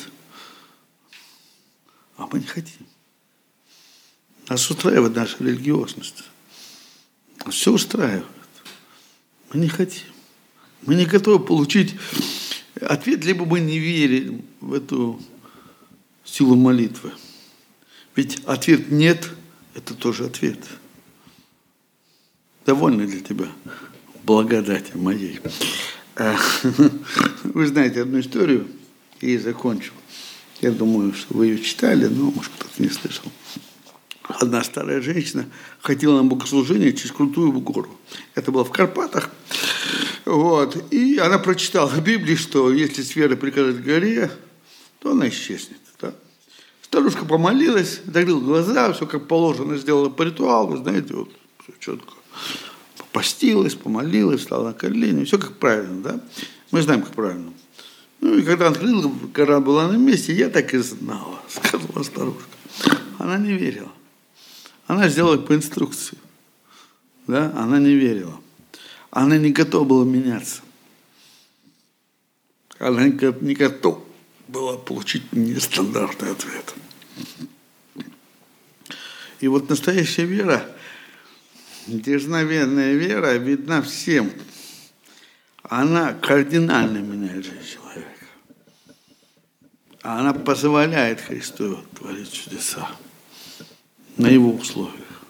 а 2.15 2.29
мы 2.31 2.39
не 2.39 2.45
хотим. 2.45 2.87
Нас 4.47 4.71
устраивает 4.71 5.17
наша 5.17 5.35
религиозность. 5.43 6.23
Все 7.49 7.73
устраивает. 7.73 8.25
Мы 9.51 9.59
не 9.59 9.67
хотим. 9.67 10.07
Мы 10.83 10.95
не 10.95 11.05
готовы 11.05 11.45
получить 11.45 11.95
ответ, 12.79 13.25
либо 13.25 13.43
мы 13.45 13.59
не 13.59 13.79
верим 13.79 14.45
в 14.61 14.71
эту 14.71 15.21
силу 16.23 16.55
молитвы. 16.55 17.11
Ведь 18.15 18.39
ответ 18.45 18.89
«нет»– 18.91 19.29
это 19.73 19.93
тоже 19.93 20.27
ответ. 20.27 20.59
Довольно 22.65 23.05
для 23.05 23.19
тебя 23.19 23.51
благодати 24.23 24.95
моей. 24.95 25.41
А, 26.15 26.37
вы 27.43 27.67
знаете 27.67 28.01
одну 28.01 28.19
историю, 28.19 28.67
и 29.21 29.37
закончу. 29.37 29.93
Я 30.61 30.71
думаю, 30.71 31.13
что 31.13 31.33
вы 31.33 31.47
ее 31.47 31.59
читали, 31.59 32.05
но, 32.05 32.31
может, 32.31 32.51
кто-то 32.57 32.81
не 32.81 32.89
слышал. 32.89 33.31
Одна 34.23 34.63
старая 34.63 35.01
женщина 35.01 35.45
ходила 35.81 36.21
на 36.21 36.23
богослужение 36.23 36.93
через 36.93 37.11
крутую 37.11 37.51
гору. 37.51 37.89
Это 38.33 38.51
было 38.51 38.63
в 38.63 38.71
Карпатах. 38.71 39.29
Вот. 40.25 40.91
И 40.91 41.17
она 41.17 41.37
прочитала 41.37 41.87
в 41.87 42.01
Библии, 42.01 42.35
что 42.35 42.71
если 42.71 43.03
с 43.03 43.15
верой 43.15 43.37
приказать 43.37 43.83
горе, 43.83 44.31
то 44.99 45.11
она 45.11 45.29
исчезнет. 45.29 45.77
Да? 46.01 46.13
Старушка 46.81 47.25
помолилась, 47.25 48.01
закрыла 48.05 48.39
глаза, 48.39 48.93
все 48.93 49.05
как 49.05 49.27
положено, 49.27 49.77
сделала 49.77 50.09
по 50.09 50.23
ритуалу, 50.23 50.77
знаете, 50.77 51.13
вот 51.13 51.29
все 51.61 51.73
четко. 51.79 52.13
Постилась, 53.15 53.75
помолилась, 53.75 54.41
встала 54.41 54.67
на 54.67 54.73
колени, 54.73 55.23
все 55.23 55.39
как 55.39 55.57
правильно, 55.57 56.01
да? 56.01 56.19
Мы 56.71 56.81
знаем, 56.81 57.01
как 57.01 57.13
правильно. 57.13 57.53
Ну 58.19 58.37
и 58.37 58.43
когда 58.43 58.67
открыла, 58.67 59.09
гора 59.33 59.61
была 59.61 59.87
на 59.87 59.95
месте, 59.95 60.33
я 60.33 60.49
так 60.49 60.73
и 60.73 60.79
знала, 60.79 61.39
сказала 61.47 62.03
старушка. 62.03 62.43
Она 63.17 63.37
не 63.37 63.53
верила. 63.53 63.89
Она 64.85 65.07
сделала 65.07 65.37
по 65.37 65.55
инструкции. 65.55 66.17
Да? 67.25 67.53
Она 67.55 67.79
не 67.79 67.93
верила. 67.95 68.37
Она 69.11 69.37
не 69.37 69.51
готова 69.51 69.85
была 69.85 70.03
меняться. 70.03 70.61
Она 72.79 73.07
не 73.07 73.53
готова 73.55 74.03
была 74.49 74.75
получить 74.75 75.31
нестандартный 75.31 76.31
ответ. 76.31 76.75
И 79.39 79.47
вот 79.47 79.69
настоящая 79.69 80.25
вера, 80.25 80.69
дерзновенная 81.87 82.93
вера 82.93 83.33
видна 83.35 83.81
всем. 83.81 84.31
Она 85.63 86.13
кардинально 86.13 86.99
меняет 86.99 87.45
жизнь 87.45 87.73
человека. 87.73 88.09
Она 90.01 90.33
позволяет 90.33 91.21
Христу 91.21 91.79
творить 91.95 92.31
чудеса 92.31 92.87
на 94.17 94.27
его 94.27 94.51
условиях. 94.51 95.23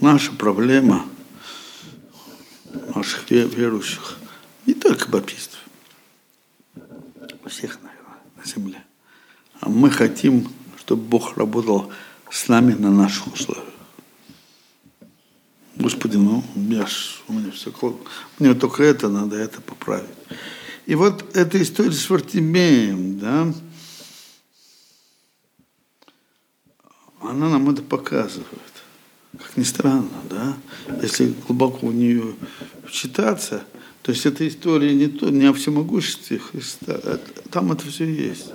Наша 0.00 0.32
проблема 0.32 1.06
наших 2.94 3.30
верующих, 3.30 4.18
не 4.66 4.74
только 4.74 5.08
баптистов, 5.08 5.60
всех, 7.46 7.78
наверное, 7.82 8.18
на 8.36 8.44
земле. 8.44 8.82
А 9.60 9.68
мы 9.68 9.90
хотим, 9.90 10.48
чтобы 10.78 11.02
Бог 11.02 11.36
работал 11.36 11.92
с 12.30 12.48
нами 12.48 12.72
на 12.72 12.90
наших 12.90 13.32
условиях. 13.32 13.73
Господи, 15.84 16.16
ну, 16.16 16.42
я 16.70 16.86
ж, 16.86 17.20
у 17.28 17.34
меня 17.34 17.50
все, 17.50 17.70
мне 18.38 18.54
только 18.54 18.82
это 18.82 19.10
надо, 19.10 19.36
это 19.36 19.60
поправить. 19.60 20.08
И 20.86 20.94
вот 20.94 21.36
эта 21.36 21.60
история 21.60 21.92
с 21.92 22.08
Вартимеем, 22.08 23.18
да, 23.18 23.52
она 27.20 27.50
нам 27.50 27.68
это 27.68 27.82
показывает. 27.82 28.48
Как 29.36 29.58
ни 29.58 29.62
странно, 29.62 30.08
да? 30.30 30.56
Если 31.02 31.34
глубоко 31.46 31.88
в 31.88 31.94
нее 31.94 32.34
вчитаться, 32.86 33.62
то 34.00 34.10
есть 34.10 34.24
эта 34.24 34.48
история 34.48 34.94
не, 34.94 35.08
то, 35.08 35.28
не 35.28 35.44
о 35.44 35.52
всемогуществе 35.52 36.38
Христа, 36.38 36.94
это, 36.94 37.42
там 37.50 37.72
это 37.72 37.86
все 37.88 38.06
есть. 38.06 38.52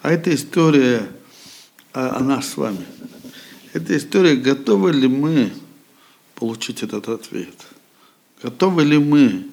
А 0.00 0.10
эта 0.10 0.34
история 0.34 1.06
о, 1.92 2.16
о 2.16 2.20
нас 2.20 2.48
с 2.48 2.56
вами. 2.56 2.86
Эта 3.74 3.94
история, 3.94 4.36
готовы 4.36 4.94
ли 4.94 5.06
мы 5.06 5.52
получить 6.36 6.84
этот 6.84 7.08
ответ? 7.08 7.54
Готовы 8.42 8.84
ли 8.84 8.98
мы 8.98 9.48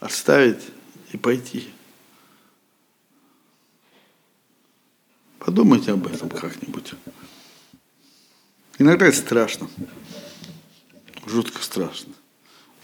оставить 0.00 0.64
и 1.12 1.16
пойти? 1.16 1.68
Подумайте 5.38 5.92
об 5.92 6.06
этом 6.06 6.28
как-нибудь. 6.28 6.94
Иногда 8.78 9.06
это 9.06 9.16
страшно. 9.16 9.68
Жутко 11.26 11.62
страшно. 11.62 12.12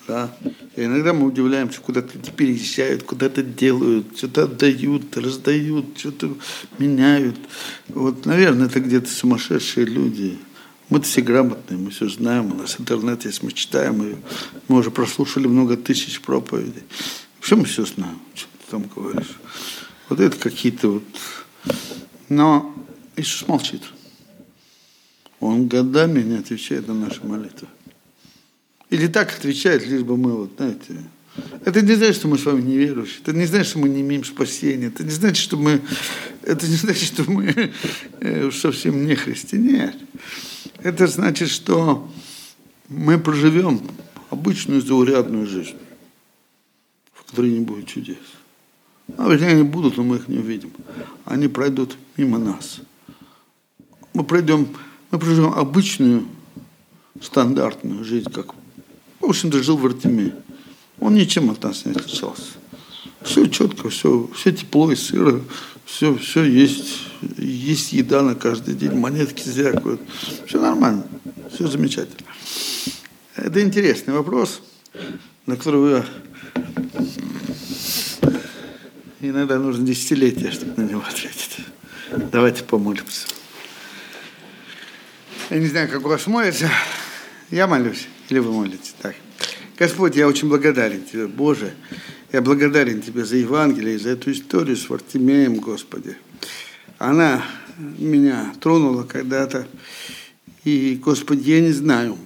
Да? 0.06 0.36
И 0.76 0.84
иногда 0.84 1.12
мы 1.12 1.26
удивляемся, 1.26 1.80
куда-то 1.80 2.18
переезжают, 2.32 3.02
куда-то 3.02 3.42
делают, 3.42 4.16
что-то 4.16 4.44
отдают, 4.44 5.16
раздают, 5.16 5.98
что-то 5.98 6.36
меняют. 6.78 7.36
Вот, 7.88 8.26
наверное, 8.26 8.66
это 8.66 8.80
где-то 8.80 9.08
сумасшедшие 9.08 9.86
люди. 9.86 10.38
Мы 10.88 11.00
все 11.02 11.20
грамотные, 11.20 11.78
мы 11.78 11.90
все 11.90 12.08
знаем, 12.08 12.52
у 12.52 12.54
нас 12.54 12.76
интернет 12.78 13.24
есть, 13.24 13.42
мы 13.42 13.52
читаем 13.52 14.02
ее. 14.02 14.16
Мы 14.68 14.78
уже 14.78 14.90
прослушали 14.90 15.46
много 15.46 15.76
тысяч 15.76 16.20
проповедей. 16.20 16.82
Все 17.40 17.56
мы 17.56 17.64
все 17.64 17.84
знаем, 17.84 18.18
что 18.34 18.48
ты 18.58 18.70
там 18.70 18.84
говоришь. 18.94 19.38
Вот 20.08 20.20
это 20.20 20.38
какие-то 20.38 20.88
вот 20.88 21.04
но 22.28 22.74
Иисус 23.16 23.48
молчит. 23.48 23.82
Он 25.40 25.68
годами 25.68 26.22
не 26.22 26.36
отвечает 26.36 26.88
на 26.88 26.94
наши 26.94 27.24
молитвы. 27.24 27.68
Или 28.90 29.06
так 29.06 29.32
отвечает, 29.32 29.86
лишь 29.86 30.02
бы 30.02 30.16
мы, 30.16 30.32
вот, 30.32 30.52
знаете, 30.56 31.04
это 31.64 31.82
не 31.82 31.94
значит, 31.94 32.16
что 32.16 32.28
мы 32.28 32.38
с 32.38 32.44
вами 32.44 32.62
неверующие. 32.62 33.20
Это 33.22 33.32
не 33.32 33.46
значит, 33.46 33.68
что 33.68 33.78
мы 33.78 33.88
не 33.88 34.00
имеем 34.00 34.24
спасения. 34.24 34.86
Это 34.86 35.04
не 35.04 35.10
значит, 35.10 35.36
что 35.36 35.56
мы, 35.56 35.82
это 36.42 36.66
не 36.66 36.76
значит, 36.76 37.04
что 37.04 37.30
мы 37.30 37.72
э, 38.20 38.50
совсем 38.50 39.06
не 39.06 39.14
христи. 39.14 39.58
Нет. 39.58 39.96
Это 40.82 41.06
значит, 41.06 41.50
что 41.50 42.10
мы 42.88 43.18
проживем 43.18 43.82
обычную 44.30 44.80
заурядную 44.80 45.46
жизнь, 45.46 45.76
в 47.12 47.24
которой 47.24 47.50
не 47.50 47.60
будет 47.60 47.86
чудес. 47.86 48.16
А 49.16 49.28
вернее, 49.28 49.48
они 49.48 49.62
будут, 49.62 49.96
но 49.96 50.04
мы 50.04 50.16
их 50.16 50.28
не 50.28 50.38
увидим. 50.38 50.72
Они 51.24 51.48
пройдут 51.48 51.96
мимо 52.16 52.38
нас. 52.38 52.80
Мы 54.12 54.24
пройдем, 54.24 54.68
мы 55.10 55.18
проживем 55.18 55.52
обычную, 55.54 56.26
стандартную 57.20 58.04
жизнь, 58.04 58.30
как, 58.30 58.54
в 59.20 59.24
общем-то, 59.24 59.62
жил 59.62 59.76
в 59.76 59.86
Артеме. 59.86 60.34
Он 61.00 61.14
ничем 61.14 61.50
от 61.50 61.62
нас 61.62 61.84
не 61.84 61.92
отличался. 61.92 62.42
Все 63.22 63.46
четко, 63.46 63.88
все, 63.90 64.28
все 64.34 64.52
тепло 64.52 64.90
и 64.90 64.96
сыро, 64.96 65.40
все, 65.84 66.16
все 66.16 66.44
есть, 66.44 67.00
есть 67.36 67.92
еда 67.92 68.22
на 68.22 68.34
каждый 68.34 68.74
день, 68.74 68.92
монетки 68.92 69.42
звякают. 69.48 70.00
Все 70.46 70.60
нормально, 70.60 71.06
все 71.52 71.66
замечательно. 71.66 72.28
Это 73.36 73.60
интересный 73.60 74.14
вопрос, 74.14 74.60
на 75.46 75.56
который 75.56 75.80
вы 75.80 76.04
Иногда 79.20 79.58
нужно 79.58 79.84
десятилетия, 79.84 80.52
чтобы 80.52 80.80
на 80.80 80.88
него 80.88 81.02
ответить. 81.06 81.56
Давайте 82.30 82.62
помолимся. 82.62 83.26
Я 85.50 85.58
не 85.58 85.66
знаю, 85.66 85.88
как 85.88 86.04
у 86.06 86.08
вас 86.08 86.26
молится. 86.28 86.70
Я 87.50 87.66
молюсь, 87.66 88.06
или 88.28 88.38
вы 88.38 88.52
молитесь. 88.52 88.94
Так. 89.02 89.16
Господь, 89.78 90.16
я 90.16 90.26
очень 90.26 90.48
благодарен 90.48 91.04
Тебе, 91.04 91.28
Боже. 91.28 91.72
Я 92.32 92.42
благодарен 92.42 93.00
Тебе 93.00 93.24
за 93.24 93.36
Евангелие, 93.36 93.98
за 93.98 94.10
эту 94.10 94.32
историю 94.32 94.76
с 94.76 94.88
Вартимеем, 94.90 95.56
Господи. 95.56 96.16
Она 96.98 97.44
меня 97.78 98.52
тронула 98.60 99.04
когда-то. 99.04 99.68
И, 100.64 101.00
Господи, 101.02 101.50
я 101.50 101.60
не 101.60 101.70
знаю, 101.70 102.18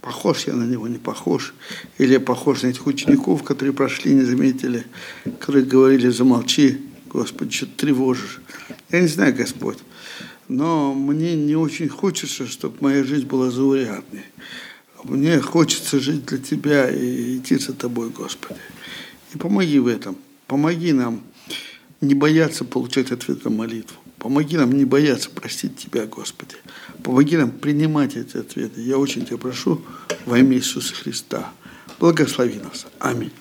похож 0.00 0.46
я 0.46 0.54
на 0.54 0.64
него, 0.64 0.88
не 0.88 0.96
похож, 0.96 1.52
или 1.98 2.14
я 2.14 2.20
похож 2.20 2.62
на 2.62 2.68
этих 2.68 2.86
учеников, 2.86 3.42
которые 3.42 3.74
прошли, 3.74 4.14
не 4.14 4.22
заметили, 4.22 4.86
которые 5.38 5.66
говорили, 5.66 6.08
замолчи, 6.08 6.80
Господи, 7.10 7.52
что 7.52 7.66
ты 7.66 7.72
тревожишь. 7.86 8.40
Я 8.90 9.02
не 9.02 9.08
знаю, 9.08 9.34
Господь, 9.34 9.78
но 10.48 10.94
мне 10.94 11.36
не 11.36 11.54
очень 11.54 11.88
хочется, 11.88 12.46
чтобы 12.46 12.76
моя 12.80 13.04
жизнь 13.04 13.26
была 13.26 13.50
заурядной. 13.50 14.24
Мне 15.04 15.40
хочется 15.40 16.00
жить 16.00 16.24
для 16.26 16.38
Тебя 16.38 16.90
и 16.90 17.38
идти 17.38 17.56
за 17.56 17.72
Тобой, 17.74 18.10
Господи. 18.10 18.60
И 19.34 19.38
помоги 19.38 19.78
в 19.78 19.86
этом. 19.86 20.16
Помоги 20.46 20.92
нам 20.92 21.22
не 22.00 22.14
бояться 22.14 22.64
получать 22.64 23.12
ответ 23.12 23.44
на 23.44 23.50
молитву. 23.50 23.96
Помоги 24.18 24.56
нам 24.56 24.72
не 24.72 24.84
бояться 24.84 25.28
простить 25.30 25.76
Тебя, 25.76 26.06
Господи. 26.06 26.56
Помоги 27.02 27.36
нам 27.36 27.50
принимать 27.50 28.16
эти 28.16 28.38
ответы. 28.38 28.80
Я 28.80 28.98
очень 28.98 29.26
Тебя 29.26 29.36
прошу 29.36 29.82
во 30.24 30.38
имя 30.38 30.56
Иисуса 30.56 30.94
Христа. 30.94 31.52
Благослови 32.00 32.58
нас. 32.58 32.86
Аминь. 32.98 33.32